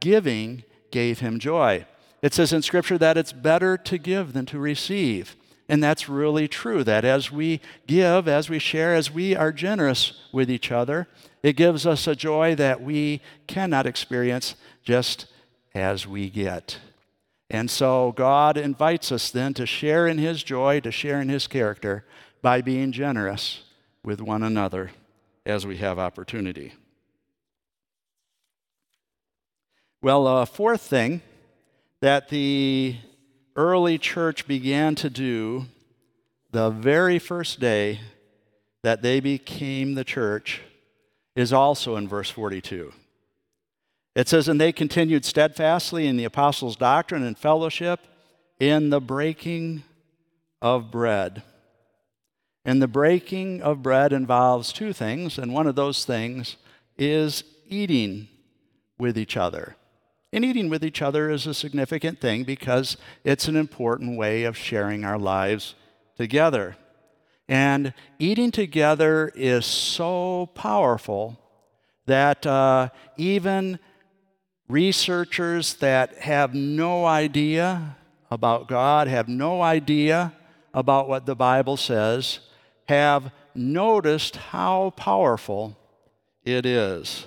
giving 0.00 0.64
gave 0.90 1.20
him 1.20 1.38
joy. 1.38 1.86
It 2.20 2.34
says 2.34 2.52
in 2.52 2.62
Scripture 2.62 2.98
that 2.98 3.16
it's 3.16 3.32
better 3.32 3.76
to 3.78 3.98
give 3.98 4.32
than 4.32 4.46
to 4.46 4.58
receive. 4.58 5.36
And 5.68 5.82
that's 5.82 6.08
really 6.08 6.46
true, 6.46 6.84
that 6.84 7.04
as 7.04 7.32
we 7.32 7.60
give, 7.86 8.28
as 8.28 8.50
we 8.50 8.58
share, 8.58 8.94
as 8.94 9.10
we 9.10 9.34
are 9.34 9.52
generous 9.52 10.12
with 10.32 10.50
each 10.50 10.70
other, 10.70 11.08
it 11.42 11.54
gives 11.56 11.86
us 11.86 12.06
a 12.06 12.14
joy 12.14 12.54
that 12.56 12.82
we 12.82 13.22
cannot 13.46 13.86
experience 13.86 14.56
just 14.82 15.26
as 15.74 16.06
we 16.06 16.28
get. 16.28 16.78
And 17.48 17.70
so 17.70 18.12
God 18.16 18.56
invites 18.56 19.10
us 19.10 19.30
then 19.30 19.54
to 19.54 19.64
share 19.64 20.06
in 20.06 20.18
His 20.18 20.42
joy, 20.42 20.80
to 20.80 20.90
share 20.90 21.20
in 21.20 21.28
His 21.28 21.46
character 21.46 22.04
by 22.42 22.60
being 22.60 22.92
generous 22.92 23.62
with 24.02 24.20
one 24.20 24.42
another 24.42 24.90
as 25.46 25.66
we 25.66 25.78
have 25.78 25.98
opportunity. 25.98 26.74
Well, 30.02 30.26
a 30.26 30.44
fourth 30.44 30.82
thing 30.82 31.22
that 32.00 32.28
the 32.28 32.96
early 33.56 33.98
church 33.98 34.46
began 34.46 34.94
to 34.96 35.10
do 35.10 35.66
the 36.50 36.70
very 36.70 37.18
first 37.18 37.60
day 37.60 38.00
that 38.82 39.02
they 39.02 39.20
became 39.20 39.94
the 39.94 40.04
church 40.04 40.60
is 41.34 41.52
also 41.52 41.96
in 41.96 42.06
verse 42.06 42.30
42. 42.30 42.92
It 44.14 44.28
says, 44.28 44.46
And 44.46 44.60
they 44.60 44.72
continued 44.72 45.24
steadfastly 45.24 46.06
in 46.06 46.16
the 46.16 46.24
apostles' 46.24 46.76
doctrine 46.76 47.24
and 47.24 47.36
fellowship, 47.36 48.00
in 48.60 48.90
the 48.90 49.00
breaking 49.00 49.82
of 50.62 50.90
bread. 50.90 51.42
And 52.64 52.80
the 52.80 52.88
breaking 52.88 53.60
of 53.62 53.82
bread 53.82 54.12
involves 54.12 54.72
two 54.72 54.92
things, 54.92 55.38
and 55.38 55.52
one 55.52 55.66
of 55.66 55.74
those 55.74 56.04
things 56.04 56.56
is 56.96 57.42
eating 57.68 58.28
with 58.98 59.18
each 59.18 59.36
other. 59.36 59.76
And 60.34 60.44
eating 60.44 60.68
with 60.68 60.84
each 60.84 61.00
other 61.00 61.30
is 61.30 61.46
a 61.46 61.54
significant 61.54 62.20
thing 62.20 62.42
because 62.42 62.96
it's 63.22 63.46
an 63.46 63.54
important 63.54 64.18
way 64.18 64.42
of 64.42 64.56
sharing 64.56 65.04
our 65.04 65.16
lives 65.16 65.76
together. 66.16 66.76
And 67.48 67.94
eating 68.18 68.50
together 68.50 69.30
is 69.36 69.64
so 69.64 70.50
powerful 70.56 71.38
that 72.06 72.44
uh, 72.44 72.88
even 73.16 73.78
researchers 74.68 75.74
that 75.74 76.18
have 76.18 76.52
no 76.52 77.06
idea 77.06 77.96
about 78.28 78.66
God, 78.66 79.06
have 79.06 79.28
no 79.28 79.62
idea 79.62 80.32
about 80.74 81.06
what 81.08 81.26
the 81.26 81.36
Bible 81.36 81.76
says, 81.76 82.40
have 82.88 83.30
noticed 83.54 84.34
how 84.34 84.90
powerful 84.96 85.78
it 86.44 86.66
is. 86.66 87.24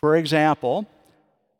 For 0.00 0.16
example, 0.16 0.88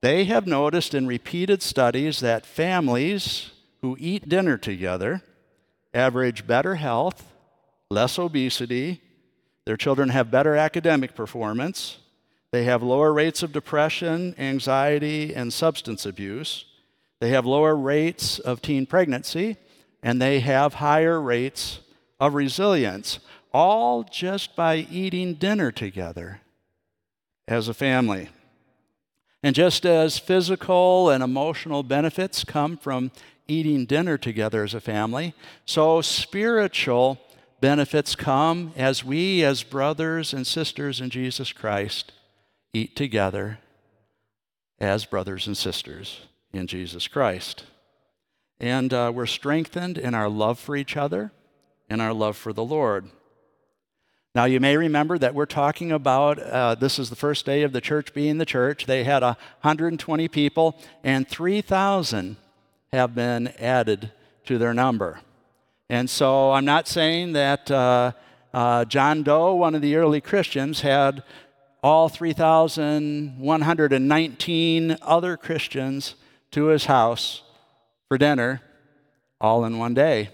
they 0.03 0.25
have 0.25 0.47
noticed 0.47 0.95
in 0.95 1.07
repeated 1.07 1.63
studies 1.63 2.21
that 2.21 2.47
families 2.47 3.51
who 3.81 3.97
eat 3.99 4.29
dinner 4.29 4.59
together 4.59 5.23
average 5.95 6.47
better 6.47 6.75
health, 6.75 7.33
less 7.91 8.19
obesity, 8.19 9.01
their 9.65 9.77
children 9.77 10.11
have 10.11 10.31
better 10.31 10.55
academic 10.55 11.15
performance, 11.15 11.99
they 12.53 12.65
have 12.65 12.83
lower 12.83 13.13
rates 13.13 13.43
of 13.43 13.53
depression, 13.53 14.35
anxiety, 14.39 15.35
and 15.35 15.53
substance 15.53 16.07
abuse, 16.07 16.67
they 17.21 17.31
have 17.31 17.47
lower 17.47 17.75
rates 17.75 18.39
of 18.39 18.61
teen 18.61 18.87
pregnancy, 18.87 19.57
and 20.03 20.21
they 20.21 20.41
have 20.41 20.75
higher 20.75 21.21
rates 21.21 21.81
of 22.21 22.35
resilience, 22.35 23.19
all 23.53 24.05
just 24.05 24.55
by 24.55 24.77
eating 24.77 25.35
dinner 25.35 25.73
together 25.73 26.41
as 27.49 27.69
a 27.69 27.75
family. 27.75 28.29
And 29.47 29.55
just 29.55 29.87
as 29.87 30.19
physical 30.19 31.09
and 31.09 31.23
emotional 31.23 31.85
benefits 31.85 32.43
come 32.43 32.77
from 32.77 33.13
eating 33.47 33.87
dinner 33.87 34.19
together 34.19 34.65
as 34.65 34.75
a 34.75 34.81
family, 34.81 35.35
so 35.65 36.01
spiritual 36.01 37.21
benefits 37.61 38.17
come 38.17 38.73
as 38.75 39.05
we, 39.05 39.45
as 39.45 39.63
brothers 39.63 40.33
and 40.33 40.45
sisters 40.45 41.01
in 41.01 41.11
Jesus 41.11 41.53
Christ, 41.53 42.11
eat 42.73 42.97
together 42.97 43.61
as 44.81 45.05
brothers 45.05 45.47
and 45.47 45.57
sisters 45.57 46.23
in 46.53 46.67
Jesus 46.67 47.07
Christ. 47.07 47.63
And 48.59 48.93
uh, 48.93 49.13
we're 49.15 49.27
strengthened 49.27 49.97
in 49.97 50.13
our 50.13 50.29
love 50.29 50.59
for 50.59 50.75
each 50.75 50.97
other 50.97 51.31
and 51.89 52.03
our 52.03 52.13
love 52.13 52.37
for 52.37 52.53
the 52.53 52.65
Lord. 52.65 53.11
Now, 54.37 54.45
you 54.45 54.61
may 54.61 54.77
remember 54.77 55.17
that 55.17 55.35
we're 55.35 55.47
talking 55.47 55.91
about 55.91 56.39
uh, 56.39 56.75
this 56.75 56.99
is 56.99 57.09
the 57.09 57.17
first 57.17 57.47
day 57.47 57.63
of 57.63 57.73
the 57.73 57.81
church 57.81 58.13
being 58.13 58.37
the 58.37 58.45
church. 58.45 58.85
They 58.85 59.03
had 59.03 59.23
120 59.23 60.29
people, 60.29 60.79
and 61.03 61.27
3,000 61.27 62.37
have 62.93 63.15
been 63.15 63.49
added 63.59 64.13
to 64.45 64.59
their 64.59 64.75
number. 64.75 65.21
And 65.89 66.11
so 66.11 66.53
I'm 66.53 66.67
not 66.67 66.87
saying 66.87 67.33
that 67.33 67.71
uh, 67.71 68.13
uh, 68.53 68.85
John 68.85 69.23
Doe, 69.23 69.55
one 69.55 69.75
of 69.75 69.81
the 69.81 69.97
early 69.97 70.21
Christians, 70.21 70.83
had 70.83 71.23
all 71.83 72.11
3,119 72.11 74.97
other 75.01 75.37
Christians 75.39 76.15
to 76.51 76.67
his 76.67 76.85
house 76.85 77.41
for 78.07 78.19
dinner 78.19 78.61
all 79.41 79.65
in 79.65 79.79
one 79.79 79.95
day. 79.95 80.29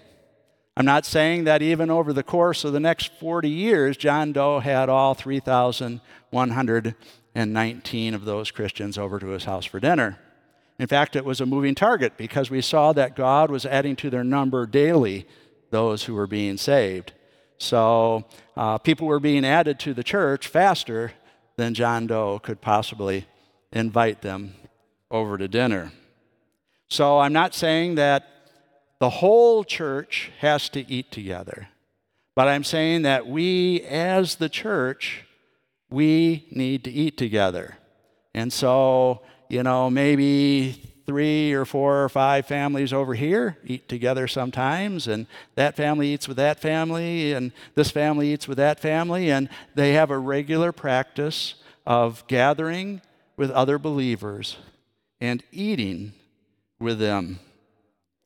I'm 0.75 0.85
not 0.85 1.05
saying 1.05 1.43
that 1.43 1.61
even 1.61 1.91
over 1.91 2.13
the 2.13 2.23
course 2.23 2.63
of 2.63 2.73
the 2.73 2.79
next 2.79 3.11
40 3.19 3.47
years, 3.47 3.95
John 3.95 4.31
Doe 4.31 4.57
had 4.59 4.89
all 4.89 5.13
3,119 5.13 8.13
of 8.15 8.25
those 8.25 8.49
Christians 8.49 8.97
over 8.97 9.19
to 9.19 9.27
his 9.27 9.45
house 9.45 9.65
for 9.65 9.79
dinner. 9.79 10.17
In 10.79 10.87
fact, 10.87 11.15
it 11.15 11.25
was 11.25 11.39
a 11.39 11.45
moving 11.45 11.75
target 11.75 12.17
because 12.17 12.49
we 12.49 12.61
saw 12.61 12.91
that 12.93 13.15
God 13.15 13.51
was 13.51 13.67
adding 13.67 13.95
to 13.97 14.09
their 14.09 14.23
number 14.23 14.65
daily 14.65 15.27
those 15.69 16.05
who 16.05 16.15
were 16.15 16.25
being 16.25 16.57
saved. 16.57 17.13
So 17.59 18.25
uh, 18.57 18.79
people 18.79 19.05
were 19.07 19.19
being 19.19 19.45
added 19.45 19.77
to 19.81 19.93
the 19.93 20.03
church 20.03 20.47
faster 20.47 21.11
than 21.55 21.75
John 21.75 22.07
Doe 22.07 22.39
could 22.39 22.61
possibly 22.61 23.27
invite 23.71 24.23
them 24.23 24.55
over 25.11 25.37
to 25.37 25.47
dinner. 25.47 25.91
So 26.89 27.19
I'm 27.19 27.33
not 27.33 27.53
saying 27.53 27.93
that 27.95 28.27
the 29.03 29.09
whole 29.09 29.65
church 29.65 30.31
has 30.39 30.69
to 30.69 30.89
eat 30.89 31.11
together. 31.11 31.67
But 32.35 32.47
I'm 32.47 32.63
saying 32.63 33.01
that 33.01 33.27
we, 33.27 33.81
as 33.81 34.35
the 34.35 34.47
church, 34.47 35.25
we 35.89 36.47
need 36.51 36.85
to 36.85 36.89
eat 36.89 37.17
together. 37.17 37.77
And 38.33 38.53
so, 38.53 39.21
you 39.49 39.61
know, 39.61 39.89
maybe 39.89 40.71
three 41.05 41.51
or 41.51 41.65
four 41.65 42.01
or 42.05 42.07
five 42.07 42.45
families 42.45 42.93
over 42.93 43.13
here 43.13 43.57
eat 43.65 43.89
together 43.89 44.25
sometimes, 44.25 45.09
and 45.09 45.27
that 45.55 45.75
family 45.75 46.13
eats 46.13 46.29
with 46.29 46.37
that 46.37 46.61
family, 46.61 47.33
and 47.33 47.51
this 47.75 47.91
family 47.91 48.31
eats 48.31 48.47
with 48.47 48.57
that 48.57 48.79
family, 48.79 49.29
and 49.29 49.49
they 49.75 49.91
have 49.91 50.11
a 50.11 50.17
regular 50.17 50.71
practice 50.71 51.55
of 51.85 52.25
gathering 52.27 53.01
with 53.35 53.51
other 53.51 53.77
believers 53.77 54.55
and 55.19 55.43
eating 55.51 56.13
with 56.79 56.99
them. 56.99 57.41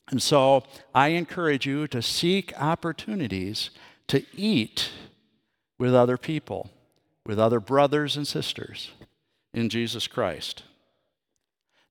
And 0.10 0.22
so 0.22 0.64
I 0.96 1.10
encourage 1.10 1.66
you 1.66 1.88
to 1.88 2.02
seek 2.02 2.54
opportunities 2.60 3.70
to 4.08 4.26
eat 4.34 4.90
with 5.78 5.94
other 5.94 6.18
people, 6.18 6.70
with 7.26 7.40
other 7.40 7.60
brothers 7.60 8.16
and 8.16 8.26
sisters 8.26 8.92
in 9.54 9.70
Jesus 9.70 10.08
Christ. 10.08 10.64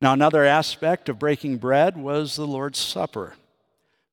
Now, 0.00 0.12
another 0.12 0.44
aspect 0.44 1.08
of 1.08 1.18
breaking 1.18 1.58
bread 1.58 1.96
was 1.96 2.36
the 2.36 2.46
Lord's 2.46 2.78
Supper. 2.78 3.34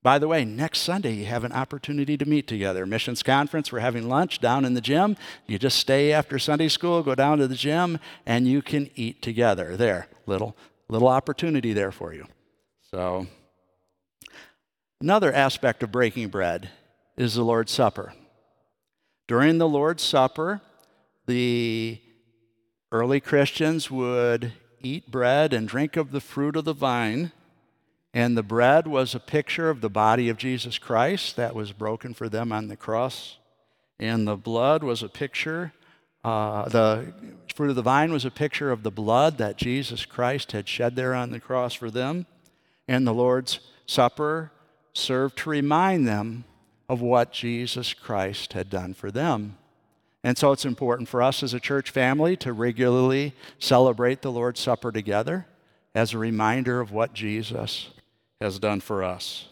By 0.02 0.20
the 0.20 0.28
way, 0.28 0.44
next 0.44 0.80
Sunday 0.80 1.14
you 1.14 1.26
have 1.26 1.46
an 1.46 1.54
opportunity 1.54 2.18
to 2.18 2.26
meet 2.26 2.46
together. 2.46 2.86
Missions 2.86 3.24
conference, 3.24 3.72
we're 3.72 3.80
having 3.80 4.10
lunch 4.10 4.40
down 4.40 4.66
in 4.66 4.74
the 4.74 4.82
gym. 4.82 5.16
You 5.48 5.58
just 5.58 5.80
stay 5.80 6.12
after 6.12 6.38
Sunday 6.38 6.68
school, 6.68 7.04
go 7.04 7.16
down 7.16 7.38
to 7.38 7.48
the 7.48 7.56
gym, 7.56 8.00
and 8.26 8.46
you 8.46 8.62
can 8.62 8.90
eat 8.96 9.22
together. 9.22 9.78
There, 9.78 10.08
little 10.26 10.58
little 10.90 11.08
opportunity 11.08 11.72
there 11.72 11.92
for 11.92 12.14
you. 12.14 12.26
So, 12.92 13.28
Another 15.04 15.34
aspect 15.34 15.84
of 15.84 15.92
breaking 15.92 16.30
bread 16.30 16.70
is 17.18 17.36
the 17.36 17.44
Lord's 17.44 17.74
Supper. 17.74 18.14
During 19.28 19.58
the 19.58 19.68
Lord's 19.68 20.02
Supper, 20.02 20.62
the 21.26 22.00
early 22.90 23.20
Christians 23.20 23.92
would 23.92 24.54
eat 24.80 25.12
bread 25.12 25.52
and 25.52 25.68
drink 25.68 25.98
of 25.98 26.12
the 26.12 26.22
fruit 26.22 26.56
of 26.56 26.64
the 26.64 26.74
vine. 26.74 27.34
And 28.14 28.38
the 28.38 28.44
bread 28.44 28.88
was 28.88 29.14
a 29.14 29.20
picture 29.20 29.70
of 29.70 29.82
the 29.82 29.90
body 29.90 30.30
of 30.30 30.38
Jesus 30.38 30.78
Christ 30.78 31.36
that 31.36 31.54
was 31.54 31.74
broken 31.74 32.14
for 32.14 32.30
them 32.30 32.54
on 32.54 32.70
the 32.70 32.78
cross. 32.78 33.40
And 34.00 34.26
the 34.26 34.38
blood 34.38 34.86
was 34.86 35.04
a 35.04 35.10
picture, 35.10 35.74
uh, 36.24 36.70
the 36.70 37.14
fruit 37.54 37.72
of 37.72 37.76
the 37.76 37.82
vine 37.82 38.14
was 38.14 38.24
a 38.24 38.32
picture 38.32 38.72
of 38.72 38.84
the 38.84 38.90
blood 38.90 39.38
that 39.38 39.58
Jesus 39.58 40.06
Christ 40.06 40.54
had 40.54 40.70
shed 40.70 40.96
there 40.96 41.14
on 41.14 41.32
the 41.32 41.42
cross 41.42 41.74
for 41.74 41.92
them. 41.92 42.26
And 42.88 43.06
the 43.06 43.14
Lord's 43.14 43.60
Supper 43.86 44.53
served 44.94 45.38
to 45.40 45.50
remind 45.50 46.08
them 46.08 46.46
of 46.88 47.02
what 47.02 47.32
Jesus 47.32 47.94
Christ 47.94 48.54
had 48.54 48.70
done 48.70 48.94
for 48.94 49.12
them. 49.12 49.58
And 50.24 50.38
so 50.38 50.52
it's 50.52 50.66
important 50.66 51.10
for 51.10 51.22
us 51.22 51.44
as 51.44 51.54
a 51.54 51.60
church 51.60 51.90
family 51.90 52.38
to 52.38 52.54
regularly 52.54 53.34
celebrate 53.60 54.22
the 54.22 54.32
Lord's 54.32 54.60
Supper 54.60 54.92
together 54.92 55.48
as 55.94 56.14
a 56.14 56.18
reminder 56.18 56.80
of 56.80 56.92
what 56.92 57.14
Jesus 57.14 57.90
has 58.40 58.60
done 58.60 58.80
for 58.80 59.04
us 59.04 59.48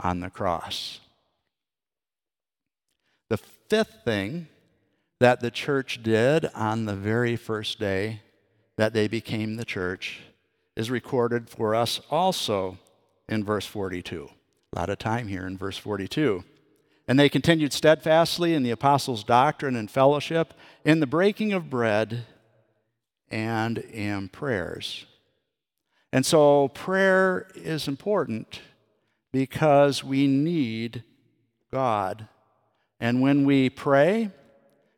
on 0.00 0.20
the 0.20 0.30
cross. 0.30 1.00
The 3.28 3.36
fifth 3.36 4.02
thing 4.04 4.48
that 5.18 5.40
the 5.40 5.50
church 5.50 6.02
did 6.02 6.46
on 6.54 6.84
the 6.84 6.94
very 6.94 7.36
first 7.36 7.78
day 7.78 8.22
that 8.76 8.92
they 8.92 9.08
became 9.08 9.56
the 9.56 9.64
church 9.64 10.20
is 10.74 10.90
recorded 10.90 11.48
for 11.48 11.74
us 11.74 12.00
also 12.10 12.78
in 13.28 13.42
verse 13.42 13.66
42. 13.66 14.28
A 14.74 14.78
lot 14.78 14.90
of 14.90 14.98
time 14.98 15.28
here 15.28 15.46
in 15.46 15.56
verse 15.56 15.78
42. 15.78 16.44
And 17.08 17.18
they 17.18 17.28
continued 17.28 17.72
steadfastly 17.72 18.52
in 18.54 18.62
the 18.62 18.72
apostles' 18.72 19.22
doctrine 19.22 19.76
and 19.76 19.90
fellowship, 19.90 20.54
in 20.84 21.00
the 21.00 21.06
breaking 21.06 21.52
of 21.52 21.70
bread, 21.70 22.26
and 23.30 23.78
in 23.78 24.28
prayers. 24.28 25.06
And 26.12 26.26
so 26.26 26.68
prayer 26.68 27.48
is 27.54 27.86
important 27.86 28.60
because 29.32 30.02
we 30.02 30.26
need 30.26 31.04
God. 31.70 32.26
And 32.98 33.20
when 33.20 33.44
we 33.44 33.70
pray, 33.70 34.30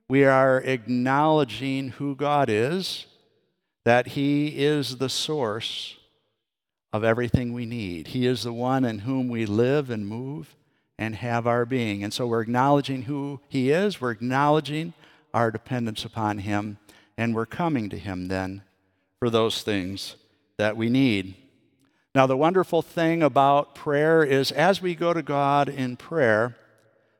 we 0.08 0.24
are 0.24 0.58
acknowledging 0.58 1.90
who 1.90 2.14
God 2.14 2.48
is, 2.48 3.06
that 3.84 4.08
He 4.08 4.64
is 4.64 4.96
the 4.96 5.08
source 5.08 5.97
of 6.92 7.04
everything 7.04 7.52
we 7.52 7.66
need. 7.66 8.08
He 8.08 8.26
is 8.26 8.42
the 8.42 8.52
one 8.52 8.84
in 8.84 9.00
whom 9.00 9.28
we 9.28 9.46
live 9.46 9.90
and 9.90 10.06
move 10.06 10.56
and 10.98 11.14
have 11.16 11.46
our 11.46 11.64
being. 11.64 12.02
And 12.02 12.12
so 12.12 12.26
we're 12.26 12.42
acknowledging 12.42 13.02
who 13.02 13.40
He 13.48 13.70
is, 13.70 14.00
we're 14.00 14.10
acknowledging 14.10 14.94
our 15.32 15.50
dependence 15.50 16.04
upon 16.04 16.38
Him, 16.38 16.78
and 17.16 17.34
we're 17.34 17.46
coming 17.46 17.88
to 17.90 17.98
Him 17.98 18.28
then 18.28 18.62
for 19.18 19.30
those 19.30 19.62
things 19.62 20.16
that 20.56 20.76
we 20.76 20.88
need. 20.88 21.34
Now, 22.14 22.26
the 22.26 22.36
wonderful 22.36 22.82
thing 22.82 23.22
about 23.22 23.74
prayer 23.74 24.24
is 24.24 24.50
as 24.50 24.82
we 24.82 24.94
go 24.94 25.12
to 25.12 25.22
God 25.22 25.68
in 25.68 25.96
prayer, 25.96 26.56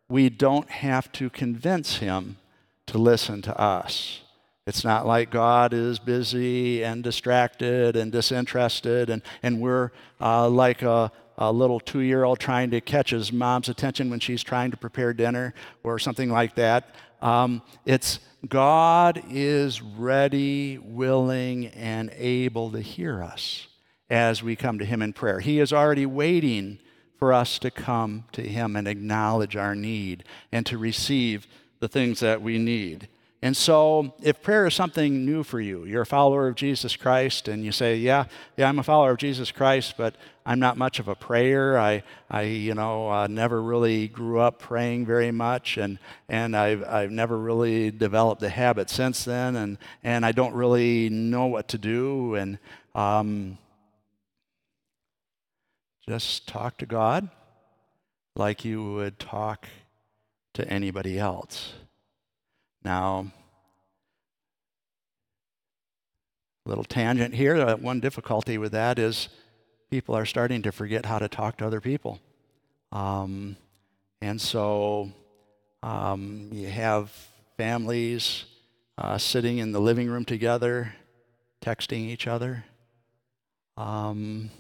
we 0.08 0.30
don't 0.30 0.70
have 0.70 1.12
to 1.12 1.30
convince 1.30 1.98
Him 1.98 2.38
to 2.86 2.98
listen 2.98 3.42
to 3.42 3.60
us. 3.60 4.22
It's 4.68 4.84
not 4.84 5.06
like 5.06 5.30
God 5.30 5.72
is 5.72 5.98
busy 5.98 6.84
and 6.84 7.02
distracted 7.02 7.96
and 7.96 8.12
disinterested, 8.12 9.08
and, 9.08 9.22
and 9.42 9.62
we're 9.62 9.92
uh, 10.20 10.46
like 10.46 10.82
a, 10.82 11.10
a 11.38 11.50
little 11.50 11.80
two 11.80 12.00
year 12.00 12.24
old 12.24 12.38
trying 12.38 12.70
to 12.72 12.82
catch 12.82 13.08
his 13.08 13.32
mom's 13.32 13.70
attention 13.70 14.10
when 14.10 14.20
she's 14.20 14.42
trying 14.42 14.70
to 14.70 14.76
prepare 14.76 15.14
dinner 15.14 15.54
or 15.84 15.98
something 15.98 16.30
like 16.30 16.54
that. 16.56 16.94
Um, 17.22 17.62
it's 17.86 18.20
God 18.46 19.22
is 19.30 19.80
ready, 19.80 20.76
willing, 20.76 21.68
and 21.68 22.10
able 22.14 22.70
to 22.72 22.82
hear 22.82 23.22
us 23.22 23.68
as 24.10 24.42
we 24.42 24.54
come 24.54 24.78
to 24.80 24.84
Him 24.84 25.00
in 25.00 25.14
prayer. 25.14 25.40
He 25.40 25.60
is 25.60 25.72
already 25.72 26.04
waiting 26.04 26.78
for 27.18 27.32
us 27.32 27.58
to 27.60 27.70
come 27.70 28.24
to 28.32 28.42
Him 28.42 28.76
and 28.76 28.86
acknowledge 28.86 29.56
our 29.56 29.74
need 29.74 30.24
and 30.52 30.66
to 30.66 30.76
receive 30.76 31.46
the 31.80 31.88
things 31.88 32.20
that 32.20 32.42
we 32.42 32.58
need. 32.58 33.08
And 33.40 33.56
so, 33.56 34.14
if 34.20 34.42
prayer 34.42 34.66
is 34.66 34.74
something 34.74 35.24
new 35.24 35.44
for 35.44 35.60
you, 35.60 35.84
you're 35.84 36.02
a 36.02 36.06
follower 36.06 36.48
of 36.48 36.56
Jesus 36.56 36.96
Christ, 36.96 37.46
and 37.46 37.64
you 37.64 37.70
say, 37.70 37.96
"Yeah, 37.96 38.24
yeah, 38.56 38.68
I'm 38.68 38.80
a 38.80 38.82
follower 38.82 39.12
of 39.12 39.18
Jesus 39.18 39.52
Christ, 39.52 39.94
but 39.96 40.16
I'm 40.44 40.58
not 40.58 40.76
much 40.76 40.98
of 40.98 41.06
a 41.06 41.14
prayer. 41.14 41.78
I, 41.78 42.02
I, 42.28 42.42
you 42.42 42.74
know, 42.74 43.08
uh, 43.08 43.28
never 43.28 43.62
really 43.62 44.08
grew 44.08 44.40
up 44.40 44.58
praying 44.58 45.06
very 45.06 45.30
much, 45.30 45.76
and 45.76 46.00
and 46.28 46.56
I've 46.56 46.82
I've 46.82 47.12
never 47.12 47.38
really 47.38 47.92
developed 47.92 48.40
the 48.40 48.48
habit 48.48 48.90
since 48.90 49.24
then, 49.24 49.54
and 49.54 49.78
and 50.02 50.26
I 50.26 50.32
don't 50.32 50.54
really 50.54 51.08
know 51.08 51.46
what 51.46 51.68
to 51.68 51.78
do, 51.78 52.34
and 52.34 52.58
um, 52.96 53.56
just 56.08 56.48
talk 56.48 56.76
to 56.78 56.86
God 56.86 57.28
like 58.34 58.64
you 58.64 58.94
would 58.94 59.20
talk 59.20 59.68
to 60.54 60.68
anybody 60.68 61.20
else." 61.20 61.74
Now, 62.84 63.30
a 66.64 66.68
little 66.68 66.84
tangent 66.84 67.34
here. 67.34 67.56
Uh, 67.56 67.76
one 67.76 68.00
difficulty 68.00 68.58
with 68.58 68.72
that 68.72 68.98
is 68.98 69.28
people 69.90 70.14
are 70.14 70.26
starting 70.26 70.62
to 70.62 70.72
forget 70.72 71.06
how 71.06 71.18
to 71.18 71.28
talk 71.28 71.56
to 71.58 71.66
other 71.66 71.80
people. 71.80 72.20
Um, 72.92 73.56
and 74.20 74.40
so 74.40 75.10
um, 75.82 76.50
you 76.52 76.68
have 76.68 77.10
families 77.56 78.44
uh, 78.98 79.16
sitting 79.16 79.58
in 79.58 79.72
the 79.72 79.80
living 79.80 80.08
room 80.08 80.24
together, 80.24 80.92
texting 81.62 82.08
each 82.08 82.26
other. 82.26 82.64
Um, 83.76 84.50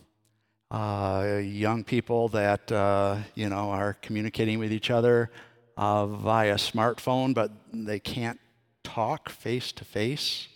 uh, 0.70 1.40
young 1.42 1.82
people 1.82 2.28
that 2.28 2.70
uh, 2.70 3.18
you 3.34 3.48
know 3.48 3.70
are 3.70 3.94
communicating 3.94 4.58
with 4.58 4.72
each 4.72 4.90
other 4.90 5.30
uh, 5.78 6.06
via 6.06 6.56
smartphone, 6.56 7.32
but 7.32 7.52
they 7.72 8.00
can't 8.00 8.40
talk 8.82 9.28
face 9.30 9.70
to 9.70 9.84
face 9.84 10.48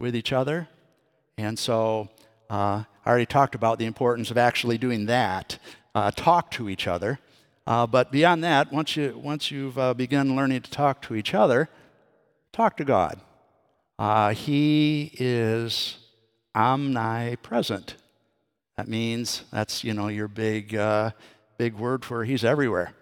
with 0.00 0.16
each 0.16 0.32
other. 0.32 0.66
And 1.36 1.58
so 1.58 2.08
uh, 2.50 2.84
I 3.04 3.08
already 3.08 3.26
talked 3.26 3.54
about 3.54 3.78
the 3.78 3.84
importance 3.84 4.30
of 4.30 4.38
actually 4.38 4.78
doing 4.78 5.06
that, 5.06 5.58
uh, 5.94 6.10
talk 6.10 6.50
to 6.52 6.70
each 6.70 6.86
other. 6.86 7.18
Uh, 7.66 7.86
but 7.86 8.10
beyond 8.10 8.42
that, 8.44 8.72
once, 8.72 8.96
you, 8.96 9.20
once 9.22 9.50
you've 9.50 9.78
uh, 9.78 9.92
begun 9.92 10.34
learning 10.34 10.62
to 10.62 10.70
talk 10.70 11.02
to 11.02 11.14
each 11.14 11.34
other, 11.34 11.68
talk 12.50 12.78
to 12.78 12.84
God. 12.84 13.20
Uh, 13.98 14.30
he 14.32 15.12
is 15.18 15.98
omnipresent. 16.54 17.96
That 18.78 18.88
means 18.88 19.44
that's, 19.52 19.84
you 19.84 19.92
know, 19.92 20.08
your 20.08 20.28
big, 20.28 20.76
big 21.58 21.74
word 21.74 22.06
for 22.06 22.24
He's 22.24 22.42
everywhere. 22.42 22.94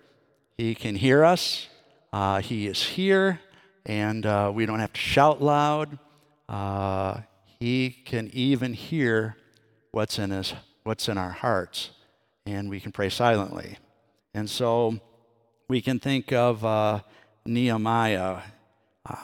He 0.60 0.74
can 0.74 0.94
hear 0.94 1.24
us. 1.24 1.68
Uh, 2.12 2.42
he 2.42 2.66
is 2.66 2.82
here, 2.82 3.40
and 3.86 4.26
uh, 4.26 4.52
we 4.54 4.66
don't 4.66 4.80
have 4.80 4.92
to 4.92 5.00
shout 5.00 5.40
loud. 5.40 5.98
Uh, 6.50 7.20
he 7.58 7.88
can 7.88 8.28
even 8.34 8.74
hear 8.74 9.38
what's 9.90 10.18
in 10.18 10.32
his, 10.32 10.52
what's 10.82 11.08
in 11.08 11.16
our 11.16 11.30
hearts, 11.30 11.92
and 12.44 12.68
we 12.68 12.78
can 12.78 12.92
pray 12.92 13.08
silently. 13.08 13.78
And 14.34 14.50
so 14.50 15.00
we 15.66 15.80
can 15.80 15.98
think 15.98 16.30
of 16.30 16.62
uh, 16.62 17.00
Nehemiah. 17.46 18.40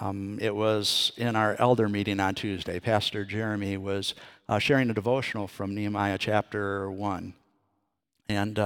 Um, 0.00 0.38
it 0.40 0.56
was 0.56 1.12
in 1.18 1.36
our 1.36 1.54
elder 1.58 1.86
meeting 1.86 2.18
on 2.18 2.34
Tuesday. 2.34 2.80
Pastor 2.80 3.26
Jeremy 3.26 3.76
was 3.76 4.14
uh, 4.48 4.58
sharing 4.58 4.88
a 4.88 4.94
devotional 4.94 5.48
from 5.48 5.74
Nehemiah 5.74 6.16
chapter 6.16 6.90
1. 6.90 7.34
And 8.30 8.58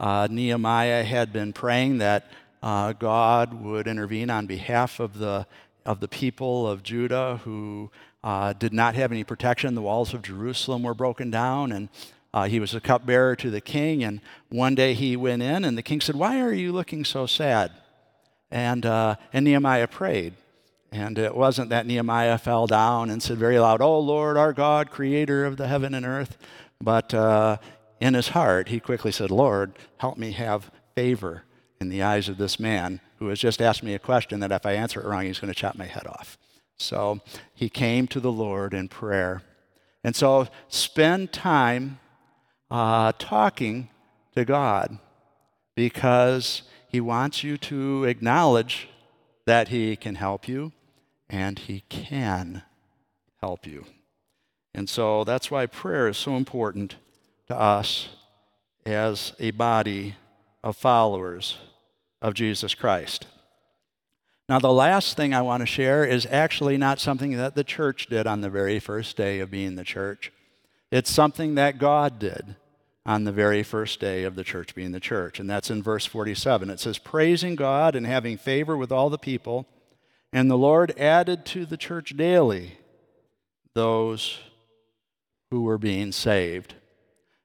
uh, 0.00 0.28
Nehemiah 0.30 1.02
had 1.02 1.32
been 1.32 1.52
praying 1.52 1.98
that 1.98 2.30
uh, 2.62 2.92
God 2.92 3.62
would 3.62 3.86
intervene 3.86 4.30
on 4.30 4.46
behalf 4.46 5.00
of 5.00 5.18
the, 5.18 5.46
of 5.84 6.00
the 6.00 6.08
people 6.08 6.68
of 6.68 6.82
Judah 6.82 7.40
who 7.44 7.90
uh, 8.22 8.52
did 8.52 8.72
not 8.72 8.94
have 8.94 9.12
any 9.12 9.24
protection. 9.24 9.74
The 9.74 9.82
walls 9.82 10.14
of 10.14 10.22
Jerusalem 10.22 10.82
were 10.82 10.94
broken 10.94 11.30
down, 11.30 11.72
and 11.72 11.88
uh, 12.34 12.44
he 12.44 12.60
was 12.60 12.74
a 12.74 12.80
cupbearer 12.80 13.36
to 13.36 13.50
the 13.50 13.60
king. 13.60 14.04
And 14.04 14.20
one 14.48 14.74
day 14.74 14.94
he 14.94 15.16
went 15.16 15.42
in, 15.42 15.64
and 15.64 15.78
the 15.78 15.82
king 15.82 16.00
said, 16.00 16.16
Why 16.16 16.40
are 16.40 16.52
you 16.52 16.72
looking 16.72 17.04
so 17.04 17.26
sad? 17.26 17.72
And, 18.50 18.86
uh, 18.86 19.16
and 19.32 19.44
Nehemiah 19.44 19.88
prayed. 19.88 20.34
And 20.90 21.18
it 21.18 21.34
wasn't 21.34 21.68
that 21.68 21.86
Nehemiah 21.86 22.38
fell 22.38 22.66
down 22.66 23.10
and 23.10 23.22
said 23.22 23.36
very 23.36 23.58
loud, 23.58 23.82
Oh 23.82 23.98
Lord, 23.98 24.36
our 24.36 24.54
God, 24.54 24.90
creator 24.90 25.44
of 25.44 25.58
the 25.58 25.68
heaven 25.68 25.92
and 25.94 26.06
earth. 26.06 26.38
But 26.80 27.12
uh, 27.12 27.58
in 28.00 28.14
his 28.14 28.28
heart, 28.28 28.68
he 28.68 28.80
quickly 28.80 29.12
said, 29.12 29.30
Lord, 29.30 29.72
help 29.98 30.18
me 30.18 30.32
have 30.32 30.70
favor 30.94 31.44
in 31.80 31.88
the 31.88 32.02
eyes 32.02 32.28
of 32.28 32.38
this 32.38 32.58
man 32.58 33.00
who 33.18 33.28
has 33.28 33.38
just 33.38 33.60
asked 33.60 33.82
me 33.82 33.94
a 33.94 33.98
question 33.98 34.40
that 34.40 34.52
if 34.52 34.64
I 34.64 34.72
answer 34.72 35.00
it 35.00 35.06
wrong, 35.06 35.24
he's 35.24 35.38
going 35.38 35.52
to 35.52 35.58
chop 35.58 35.76
my 35.76 35.86
head 35.86 36.06
off. 36.06 36.38
So 36.76 37.20
he 37.54 37.68
came 37.68 38.06
to 38.08 38.20
the 38.20 38.32
Lord 38.32 38.72
in 38.72 38.88
prayer. 38.88 39.42
And 40.04 40.14
so 40.14 40.46
spend 40.68 41.32
time 41.32 41.98
uh, 42.70 43.12
talking 43.18 43.90
to 44.36 44.44
God 44.44 44.98
because 45.74 46.62
he 46.88 47.00
wants 47.00 47.42
you 47.42 47.56
to 47.58 48.04
acknowledge 48.04 48.88
that 49.46 49.68
he 49.68 49.96
can 49.96 50.14
help 50.14 50.46
you 50.46 50.72
and 51.28 51.58
he 51.58 51.80
can 51.88 52.62
help 53.40 53.66
you. 53.66 53.84
And 54.74 54.88
so 54.88 55.24
that's 55.24 55.50
why 55.50 55.66
prayer 55.66 56.08
is 56.08 56.16
so 56.16 56.36
important 56.36 56.96
to 57.48 57.58
us 57.58 58.08
as 58.84 59.32
a 59.38 59.50
body 59.50 60.16
of 60.62 60.76
followers 60.76 61.56
of 62.20 62.34
Jesus 62.34 62.74
Christ. 62.74 63.26
Now, 64.48 64.58
the 64.58 64.72
last 64.72 65.16
thing 65.16 65.34
I 65.34 65.42
want 65.42 65.60
to 65.60 65.66
share 65.66 66.04
is 66.04 66.26
actually 66.30 66.78
not 66.78 67.00
something 67.00 67.36
that 67.36 67.54
the 67.54 67.64
church 67.64 68.06
did 68.06 68.26
on 68.26 68.40
the 68.40 68.48
very 68.48 68.78
first 68.78 69.16
day 69.16 69.40
of 69.40 69.50
being 69.50 69.74
the 69.74 69.84
church. 69.84 70.32
It's 70.90 71.10
something 71.10 71.54
that 71.56 71.78
God 71.78 72.18
did 72.18 72.56
on 73.04 73.24
the 73.24 73.32
very 73.32 73.62
first 73.62 74.00
day 74.00 74.24
of 74.24 74.36
the 74.36 74.44
church 74.44 74.74
being 74.74 74.92
the 74.92 75.00
church. 75.00 75.38
And 75.38 75.48
that's 75.48 75.70
in 75.70 75.82
verse 75.82 76.06
47. 76.06 76.70
It 76.70 76.80
says, 76.80 76.98
Praising 76.98 77.56
God 77.56 77.94
and 77.94 78.06
having 78.06 78.38
favor 78.38 78.76
with 78.76 78.90
all 78.90 79.10
the 79.10 79.18
people. 79.18 79.66
And 80.32 80.50
the 80.50 80.58
Lord 80.58 80.98
added 80.98 81.44
to 81.46 81.66
the 81.66 81.76
church 81.76 82.16
daily 82.16 82.78
those 83.74 84.38
who 85.50 85.62
were 85.62 85.78
being 85.78 86.12
saved. 86.12 86.74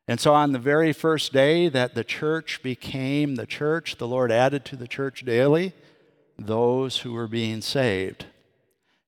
And 0.08 0.20
so, 0.20 0.34
on 0.34 0.52
the 0.52 0.60
very 0.60 0.92
first 0.92 1.32
day 1.32 1.70
that 1.70 1.96
the 1.96 2.04
church 2.04 2.62
became 2.62 3.36
the 3.36 3.46
church, 3.46 3.98
the 3.98 4.08
Lord 4.08 4.32
added 4.32 4.66
to 4.66 4.76
the 4.76 4.88
church 4.88 5.24
daily 5.26 5.74
those 6.38 7.00
who 7.00 7.14
were 7.14 7.28
being 7.28 7.62
saved. 7.62 8.26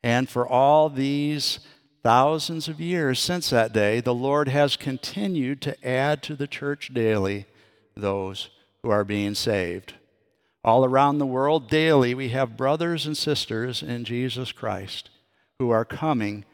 And 0.03 0.29
for 0.29 0.47
all 0.47 0.89
these 0.89 1.59
thousands 2.01 2.67
of 2.69 2.79
years 2.79 3.19
since 3.19 3.49
that 3.49 3.73
day, 3.73 3.99
the 3.99 4.13
Lord 4.13 4.47
has 4.47 4.77
continued 4.77 5.61
to 5.63 5.87
add 5.87 6.23
to 6.23 6.35
the 6.35 6.47
church 6.47 6.93
daily 6.93 7.45
those 7.95 8.49
who 8.81 8.89
are 8.89 9.03
being 9.03 9.35
saved. 9.35 9.95
All 10.63 10.85
around 10.85 11.17
the 11.17 11.25
world, 11.25 11.69
daily, 11.69 12.13
we 12.13 12.29
have 12.29 12.57
brothers 12.57 13.05
and 13.05 13.17
sisters 13.17 13.83
in 13.83 14.05
Jesus 14.05 14.51
Christ 14.51 15.09
who 15.59 15.71
are 15.71 15.85
coming, 15.85 16.45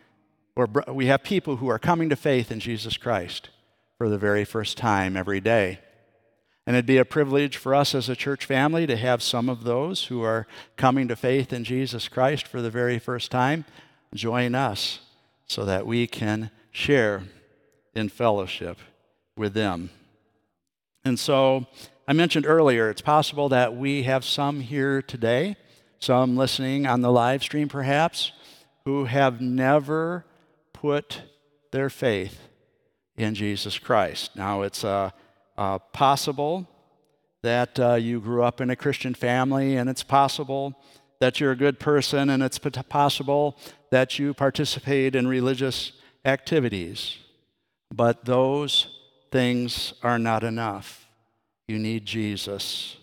or 0.55 0.67
we 0.87 1.05
have 1.07 1.23
people 1.23 1.57
who 1.57 1.69
are 1.69 1.79
coming 1.79 2.09
to 2.09 2.15
faith 2.15 2.51
in 2.51 2.59
Jesus 2.59 2.97
Christ 2.97 3.49
for 4.01 4.09
the 4.09 4.17
very 4.17 4.43
first 4.43 4.79
time 4.79 5.15
every 5.15 5.39
day. 5.39 5.77
And 6.65 6.75
it'd 6.75 6.87
be 6.87 6.97
a 6.97 7.05
privilege 7.05 7.57
for 7.57 7.75
us 7.75 7.93
as 7.93 8.09
a 8.09 8.15
church 8.15 8.45
family 8.45 8.87
to 8.87 8.97
have 8.97 9.21
some 9.21 9.47
of 9.47 9.63
those 9.63 10.05
who 10.05 10.23
are 10.23 10.47
coming 10.75 11.07
to 11.07 11.15
faith 11.15 11.53
in 11.53 11.63
Jesus 11.63 12.07
Christ 12.07 12.47
for 12.47 12.63
the 12.63 12.71
very 12.71 12.97
first 12.97 13.29
time 13.29 13.63
join 14.15 14.55
us 14.55 15.01
so 15.45 15.65
that 15.65 15.85
we 15.85 16.07
can 16.07 16.49
share 16.71 17.25
in 17.93 18.09
fellowship 18.09 18.79
with 19.37 19.53
them. 19.53 19.91
And 21.05 21.19
so 21.19 21.67
I 22.07 22.13
mentioned 22.13 22.47
earlier, 22.47 22.89
it's 22.89 23.01
possible 23.01 23.49
that 23.49 23.75
we 23.75 24.01
have 24.01 24.25
some 24.25 24.61
here 24.61 25.03
today, 25.03 25.57
some 25.99 26.35
listening 26.35 26.87
on 26.87 27.01
the 27.01 27.11
live 27.11 27.43
stream 27.43 27.69
perhaps, 27.69 28.31
who 28.83 29.05
have 29.05 29.41
never 29.41 30.25
put 30.73 31.21
their 31.69 31.91
faith 31.91 32.47
in 33.21 33.35
Jesus 33.35 33.77
Christ. 33.77 34.35
Now, 34.35 34.61
it's 34.63 34.83
uh, 34.83 35.11
uh, 35.57 35.79
possible 35.79 36.67
that 37.43 37.79
uh, 37.79 37.95
you 37.95 38.19
grew 38.19 38.43
up 38.43 38.61
in 38.61 38.69
a 38.69 38.75
Christian 38.75 39.13
family, 39.13 39.75
and 39.75 39.89
it's 39.89 40.03
possible 40.03 40.79
that 41.19 41.39
you're 41.39 41.51
a 41.51 41.55
good 41.55 41.79
person, 41.79 42.29
and 42.29 42.43
it's 42.43 42.57
possible 42.57 43.57
that 43.91 44.19
you 44.19 44.33
participate 44.33 45.15
in 45.15 45.27
religious 45.27 45.91
activities. 46.25 47.17
But 47.93 48.25
those 48.25 48.87
things 49.31 49.93
are 50.03 50.19
not 50.19 50.43
enough. 50.43 51.07
You 51.67 51.79
need 51.79 52.05
Jesus. 52.05 52.97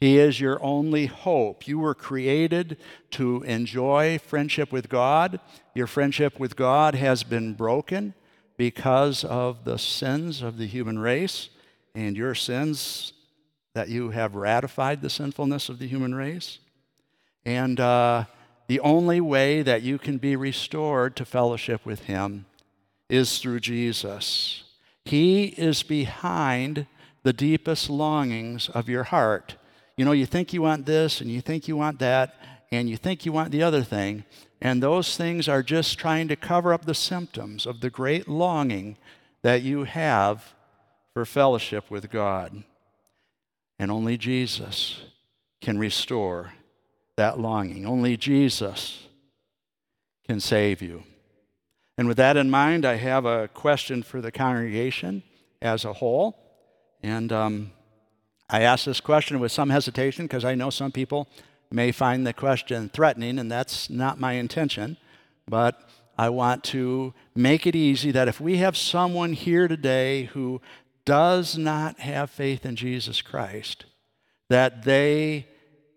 He 0.00 0.18
is 0.18 0.40
your 0.40 0.62
only 0.62 1.06
hope. 1.06 1.66
You 1.66 1.78
were 1.80 1.94
created 1.94 2.76
to 3.12 3.42
enjoy 3.42 4.18
friendship 4.18 4.70
with 4.70 4.88
God. 4.88 5.40
Your 5.74 5.88
friendship 5.88 6.38
with 6.38 6.54
God 6.54 6.94
has 6.94 7.24
been 7.24 7.54
broken 7.54 8.14
because 8.58 9.24
of 9.24 9.64
the 9.64 9.78
sins 9.78 10.42
of 10.42 10.58
the 10.58 10.66
human 10.66 10.98
race. 10.98 11.48
and 11.94 12.16
your 12.16 12.34
sins, 12.34 13.12
that 13.74 13.88
you 13.88 14.10
have 14.10 14.34
ratified 14.34 15.00
the 15.00 15.10
sinfulness 15.10 15.68
of 15.68 15.78
the 15.78 15.88
human 15.88 16.14
race. 16.14 16.58
And 17.44 17.80
uh, 17.80 18.24
the 18.66 18.78
only 18.80 19.20
way 19.20 19.62
that 19.62 19.82
you 19.82 19.98
can 19.98 20.18
be 20.18 20.36
restored 20.36 21.16
to 21.16 21.24
fellowship 21.24 21.86
with 21.86 22.04
Him 22.04 22.46
is 23.08 23.38
through 23.38 23.60
Jesus. 23.60 24.64
He 25.04 25.46
is 25.46 25.82
behind 25.82 26.86
the 27.22 27.32
deepest 27.32 27.88
longings 27.88 28.68
of 28.68 28.88
your 28.88 29.04
heart. 29.04 29.56
You 29.96 30.04
know, 30.04 30.12
you 30.12 30.26
think 30.26 30.52
you 30.52 30.62
want 30.62 30.86
this 30.86 31.20
and 31.20 31.30
you 31.30 31.40
think 31.40 31.66
you 31.66 31.76
want 31.76 31.98
that 32.00 32.34
and 32.70 32.88
you 32.88 32.96
think 32.96 33.24
you 33.24 33.32
want 33.32 33.50
the 33.50 33.62
other 33.62 33.82
thing, 33.82 34.24
and 34.60 34.82
those 34.82 35.16
things 35.16 35.48
are 35.48 35.62
just 35.62 35.98
trying 35.98 36.28
to 36.28 36.36
cover 36.36 36.72
up 36.72 36.84
the 36.84 36.94
symptoms 36.94 37.66
of 37.66 37.80
the 37.80 37.90
great 37.90 38.28
longing 38.28 38.96
that 39.42 39.62
you 39.62 39.84
have 39.84 40.54
for 41.14 41.24
fellowship 41.24 41.90
with 41.90 42.10
God. 42.10 42.64
And 43.78 43.90
only 43.90 44.16
Jesus 44.16 45.02
can 45.60 45.78
restore 45.78 46.52
that 47.16 47.38
longing. 47.38 47.86
Only 47.86 48.16
Jesus 48.16 49.06
can 50.26 50.40
save 50.40 50.82
you. 50.82 51.04
And 51.96 52.06
with 52.06 52.16
that 52.16 52.36
in 52.36 52.50
mind, 52.50 52.84
I 52.84 52.94
have 52.96 53.24
a 53.24 53.48
question 53.48 54.02
for 54.02 54.20
the 54.20 54.30
congregation 54.30 55.22
as 55.62 55.84
a 55.84 55.92
whole. 55.92 56.36
And 57.02 57.32
um, 57.32 57.72
I 58.50 58.62
ask 58.62 58.84
this 58.84 59.00
question 59.00 59.40
with 59.40 59.52
some 59.52 59.70
hesitation 59.70 60.26
because 60.26 60.44
I 60.44 60.54
know 60.54 60.70
some 60.70 60.92
people 60.92 61.28
may 61.70 61.92
find 61.92 62.26
the 62.26 62.32
question 62.32 62.88
threatening, 62.88 63.38
and 63.38 63.50
that's 63.50 63.90
not 63.90 64.20
my 64.20 64.32
intention. 64.32 64.96
But 65.46 65.88
I 66.16 66.30
want 66.30 66.64
to 66.64 67.14
make 67.34 67.66
it 67.66 67.76
easy 67.76 68.10
that 68.10 68.28
if 68.28 68.40
we 68.40 68.56
have 68.58 68.76
someone 68.76 69.32
here 69.32 69.68
today 69.68 70.24
who 70.24 70.60
does 71.04 71.56
not 71.56 72.00
have 72.00 72.30
faith 72.30 72.66
in 72.66 72.76
Jesus 72.76 73.22
Christ, 73.22 73.84
that 74.48 74.84
they 74.84 75.46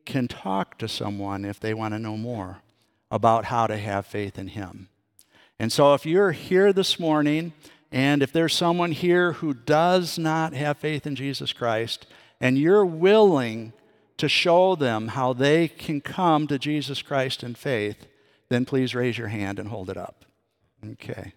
can 0.06 0.28
talk 0.28 0.78
to 0.78 0.88
someone 0.88 1.46
if 1.46 1.60
they 1.60 1.74
want 1.74 1.94
to 1.94 2.00
know 2.00 2.18
more 2.18 2.62
about 3.10 3.46
how 3.46 3.68
to 3.68 3.78
have 3.78 4.06
faith 4.06 4.38
in 4.38 4.50
Him. 4.50 4.90
And 5.60 5.72
so, 5.72 5.94
if 5.94 6.06
you're 6.06 6.32
here 6.32 6.72
this 6.74 7.00
morning, 7.00 7.54
and 7.92 8.24
if 8.24 8.32
there's 8.32 8.56
someone 8.56 8.94
here 8.94 9.34
who 9.34 9.54
does 9.54 10.18
not 10.18 10.54
have 10.54 10.78
faith 10.78 11.06
in 11.06 11.16
Jesus 11.16 11.52
Christ, 11.52 12.08
and 12.40 12.58
you're 12.58 12.86
willing 12.86 13.74
to 14.18 14.30
show 14.30 14.76
them 14.76 15.10
how 15.10 15.34
they 15.34 15.68
can 15.68 16.02
come 16.02 16.48
to 16.48 16.60
Jesus 16.60 17.02
Christ 17.02 17.44
in 17.44 17.56
faith, 17.56 18.08
then 18.50 18.66
please 18.66 18.94
raise 18.94 19.18
your 19.18 19.30
hand 19.30 19.60
and 19.60 19.70
hold 19.70 19.90
it 19.90 19.98
up. 19.98 20.26
Okay. 20.92 21.34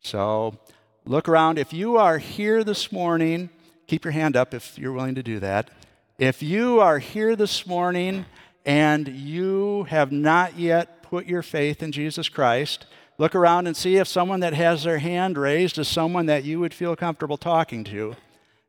So, 0.00 0.58
look 1.04 1.28
around. 1.28 1.58
If 1.58 1.72
you 1.72 1.96
are 1.96 2.18
here 2.18 2.62
this 2.62 2.92
morning, 2.92 3.50
keep 3.86 4.04
your 4.04 4.12
hand 4.12 4.36
up 4.36 4.54
if 4.54 4.78
you're 4.78 4.92
willing 4.92 5.14
to 5.14 5.22
do 5.22 5.40
that. 5.40 5.70
If 6.18 6.42
you 6.42 6.80
are 6.80 6.98
here 6.98 7.34
this 7.34 7.66
morning 7.66 8.26
and 8.64 9.08
you 9.08 9.84
have 9.84 10.12
not 10.12 10.58
yet 10.58 11.02
put 11.02 11.26
your 11.26 11.42
faith 11.42 11.82
in 11.82 11.90
Jesus 11.90 12.28
Christ, 12.28 12.86
look 13.18 13.34
around 13.34 13.66
and 13.66 13.76
see 13.76 13.96
if 13.96 14.06
someone 14.06 14.40
that 14.40 14.54
has 14.54 14.84
their 14.84 14.98
hand 14.98 15.36
raised 15.36 15.78
is 15.78 15.88
someone 15.88 16.26
that 16.26 16.44
you 16.44 16.60
would 16.60 16.74
feel 16.74 16.94
comfortable 16.96 17.36
talking 17.36 17.82
to 17.84 18.14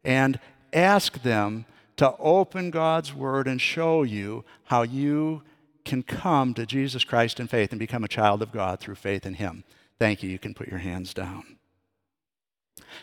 and 0.04 0.40
ask 0.74 1.22
them 1.22 1.66
to 1.98 2.16
open 2.18 2.72
God's 2.72 3.14
Word 3.14 3.48
and 3.48 3.60
show 3.60 4.04
you 4.04 4.44
how 4.66 4.84
you 4.84 5.44
can 5.84 6.04
come 6.04 6.54
to 6.56 6.66
Jesus 6.66 7.04
Christ 7.04 7.40
in 7.40 7.48
faith 7.48 7.72
and 7.72 7.80
become 7.80 8.04
a 8.04 8.10
child 8.10 8.42
of 8.42 8.52
God 8.52 8.80
through 8.80 8.96
faith 8.96 9.26
in 9.26 9.36
Him. 9.36 9.64
Thank 10.00 10.24
you. 10.24 10.30
You 10.30 10.40
can 10.40 10.54
put 10.54 10.68
your 10.68 10.80
hands 10.80 11.14
down. 11.14 11.58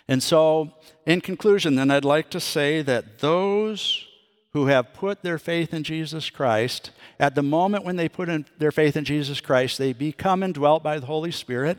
And 0.09 0.22
so, 0.22 0.72
in 1.07 1.20
conclusion, 1.20 1.76
then, 1.76 1.90
I'd 1.90 2.05
like 2.05 2.28
to 2.30 2.40
say 2.40 2.82
that 2.82 3.20
those 3.20 4.07
who 4.53 4.66
have 4.66 4.93
put 4.93 5.22
their 5.22 5.38
faith 5.38 5.72
in 5.72 5.82
Jesus 5.82 6.28
Christ, 6.28 6.90
at 7.18 7.34
the 7.34 7.43
moment 7.43 7.84
when 7.84 7.97
they 7.97 8.09
put 8.09 8.28
in 8.28 8.45
their 8.59 8.72
faith 8.72 8.97
in 8.97 9.05
Jesus 9.05 9.40
Christ, 9.40 9.78
they 9.78 9.93
become 9.93 10.43
indwelt 10.43 10.82
by 10.82 10.99
the 10.99 11.07
Holy 11.07 11.30
Spirit, 11.30 11.78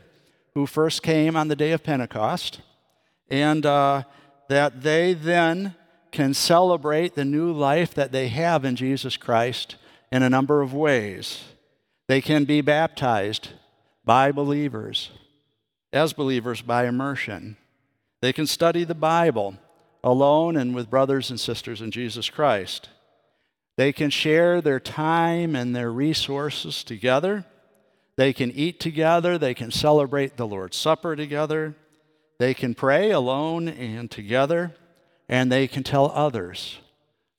who 0.55 0.65
first 0.65 1.03
came 1.03 1.35
on 1.35 1.47
the 1.47 1.55
day 1.55 1.71
of 1.71 1.83
Pentecost, 1.83 2.61
and 3.29 3.65
uh, 3.65 4.03
that 4.49 4.81
they 4.81 5.13
then 5.13 5.75
can 6.13 6.33
celebrate 6.33 7.15
the 7.15 7.25
new 7.25 7.51
life 7.51 7.93
that 7.95 8.13
they 8.13 8.29
have 8.29 8.63
in 8.63 8.77
Jesus 8.77 9.17
Christ 9.17 9.75
in 10.11 10.23
a 10.23 10.29
number 10.29 10.61
of 10.61 10.73
ways. 10.73 11.43
They 12.07 12.21
can 12.21 12.45
be 12.45 12.61
baptized 12.61 13.49
by 14.05 14.31
believers, 14.31 15.11
as 15.91 16.13
believers 16.13 16.61
by 16.61 16.85
immersion. 16.85 17.57
They 18.21 18.31
can 18.31 18.47
study 18.47 18.83
the 18.83 18.95
Bible 18.95 19.55
alone 20.03 20.55
and 20.55 20.75
with 20.75 20.89
brothers 20.89 21.29
and 21.29 21.39
sisters 21.39 21.81
in 21.81 21.91
Jesus 21.91 22.29
Christ. 22.29 22.89
They 23.75 23.91
can 23.91 24.11
share 24.11 24.61
their 24.61 24.79
time 24.79 25.55
and 25.55 25.75
their 25.75 25.91
resources 25.91 26.83
together. 26.83 27.45
They 28.17 28.33
can 28.33 28.51
eat 28.51 28.79
together. 28.79 29.37
They 29.37 29.55
can 29.55 29.71
celebrate 29.71 30.37
the 30.37 30.45
Lord's 30.45 30.77
Supper 30.77 31.15
together. 31.15 31.75
They 32.37 32.53
can 32.53 32.75
pray 32.75 33.09
alone 33.09 33.67
and 33.67 34.11
together. 34.11 34.75
And 35.33 35.51
they 35.51 35.67
can 35.67 35.81
tell 35.81 36.11
others 36.11 36.77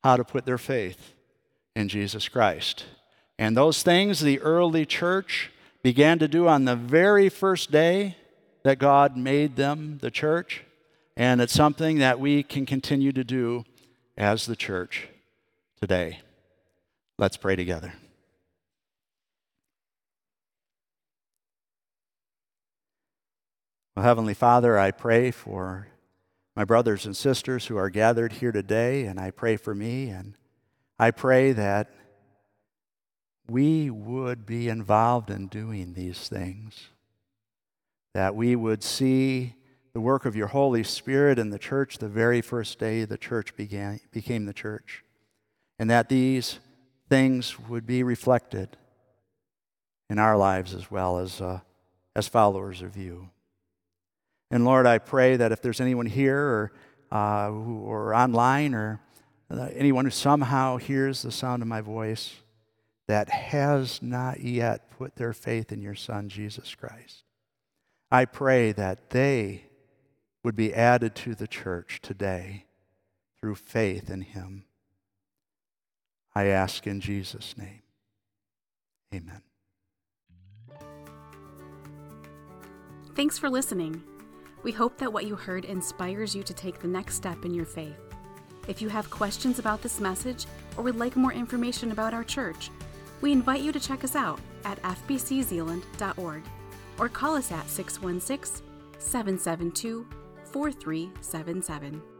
how 0.02 0.16
to 0.16 0.24
put 0.24 0.46
their 0.46 0.58
faith 0.58 1.14
in 1.76 1.86
Jesus 1.86 2.28
Christ. 2.28 2.86
And 3.38 3.56
those 3.56 3.84
things 3.84 4.18
the 4.18 4.40
early 4.40 4.84
church 4.84 5.52
began 5.80 6.18
to 6.18 6.26
do 6.26 6.48
on 6.48 6.64
the 6.64 6.74
very 6.74 7.28
first 7.28 7.70
day 7.70 8.16
that 8.64 8.80
God 8.80 9.16
made 9.16 9.54
them 9.54 9.98
the 10.02 10.10
church. 10.10 10.64
And 11.16 11.40
it's 11.40 11.52
something 11.52 11.98
that 11.98 12.18
we 12.18 12.42
can 12.42 12.66
continue 12.66 13.12
to 13.12 13.22
do 13.22 13.64
as 14.18 14.46
the 14.46 14.56
church 14.56 15.06
today. 15.80 16.18
Let's 17.16 17.36
pray 17.36 17.54
together. 17.54 17.92
Well, 23.94 24.04
Heavenly 24.04 24.34
Father, 24.34 24.76
I 24.80 24.90
pray 24.90 25.30
for 25.30 25.86
my 26.56 26.64
brothers 26.64 27.04
and 27.06 27.16
sisters 27.16 27.66
who 27.66 27.76
are 27.76 27.90
gathered 27.90 28.34
here 28.34 28.52
today, 28.52 29.04
and 29.04 29.18
I 29.18 29.30
pray 29.30 29.56
for 29.56 29.74
me, 29.74 30.08
and 30.08 30.36
I 30.98 31.10
pray 31.10 31.52
that 31.52 31.90
we 33.48 33.90
would 33.90 34.46
be 34.46 34.68
involved 34.68 35.30
in 35.30 35.48
doing 35.48 35.94
these 35.94 36.28
things, 36.28 36.88
that 38.14 38.34
we 38.34 38.54
would 38.54 38.82
see 38.82 39.54
the 39.92 40.00
work 40.00 40.24
of 40.24 40.36
your 40.36 40.46
Holy 40.48 40.82
Spirit 40.82 41.38
in 41.38 41.50
the 41.50 41.58
church 41.58 41.98
the 41.98 42.08
very 42.08 42.40
first 42.40 42.78
day 42.78 43.04
the 43.04 43.18
church 43.18 43.54
began, 43.56 44.00
became 44.12 44.46
the 44.46 44.52
church. 44.52 45.04
And 45.78 45.90
that 45.90 46.08
these 46.08 46.60
things 47.08 47.58
would 47.68 47.86
be 47.86 48.02
reflected 48.02 48.76
in 50.08 50.18
our 50.18 50.36
lives 50.36 50.74
as 50.74 50.90
well 50.90 51.18
as, 51.18 51.40
uh, 51.40 51.60
as 52.14 52.28
followers 52.28 52.80
of 52.82 52.96
you. 52.96 53.30
And 54.54 54.64
Lord, 54.64 54.86
I 54.86 54.98
pray 54.98 55.34
that 55.34 55.50
if 55.50 55.62
there's 55.62 55.80
anyone 55.80 56.06
here 56.06 56.38
or, 56.38 56.72
uh, 57.10 57.50
or 57.50 58.14
online 58.14 58.72
or 58.72 59.00
uh, 59.50 59.68
anyone 59.74 60.04
who 60.04 60.12
somehow 60.12 60.76
hears 60.76 61.22
the 61.22 61.32
sound 61.32 61.60
of 61.60 61.66
my 61.66 61.80
voice 61.80 62.36
that 63.08 63.28
has 63.30 64.00
not 64.00 64.42
yet 64.42 64.88
put 64.96 65.16
their 65.16 65.32
faith 65.32 65.72
in 65.72 65.82
your 65.82 65.96
Son, 65.96 66.28
Jesus 66.28 66.72
Christ, 66.76 67.24
I 68.12 68.26
pray 68.26 68.70
that 68.70 69.10
they 69.10 69.64
would 70.44 70.54
be 70.54 70.72
added 70.72 71.16
to 71.16 71.34
the 71.34 71.48
church 71.48 71.98
today 72.00 72.66
through 73.40 73.56
faith 73.56 74.08
in 74.08 74.20
him. 74.20 74.66
I 76.32 76.44
ask 76.44 76.86
in 76.86 77.00
Jesus' 77.00 77.56
name. 77.58 77.82
Amen. 79.12 79.42
Thanks 83.16 83.36
for 83.36 83.50
listening. 83.50 84.04
We 84.64 84.72
hope 84.72 84.96
that 84.96 85.12
what 85.12 85.26
you 85.26 85.36
heard 85.36 85.66
inspires 85.66 86.34
you 86.34 86.42
to 86.42 86.54
take 86.54 86.80
the 86.80 86.88
next 86.88 87.16
step 87.16 87.44
in 87.44 87.52
your 87.52 87.66
faith. 87.66 88.00
If 88.66 88.80
you 88.80 88.88
have 88.88 89.10
questions 89.10 89.58
about 89.58 89.82
this 89.82 90.00
message 90.00 90.46
or 90.76 90.84
would 90.84 90.96
like 90.96 91.16
more 91.16 91.34
information 91.34 91.92
about 91.92 92.14
our 92.14 92.24
church, 92.24 92.70
we 93.20 93.30
invite 93.30 93.60
you 93.60 93.72
to 93.72 93.78
check 93.78 94.04
us 94.04 94.16
out 94.16 94.40
at 94.64 94.80
fbczeeland.org 94.82 96.42
or 96.98 97.08
call 97.10 97.36
us 97.36 97.52
at 97.52 97.68
616 97.68 98.64
772 98.98 100.06
4377. 100.46 102.13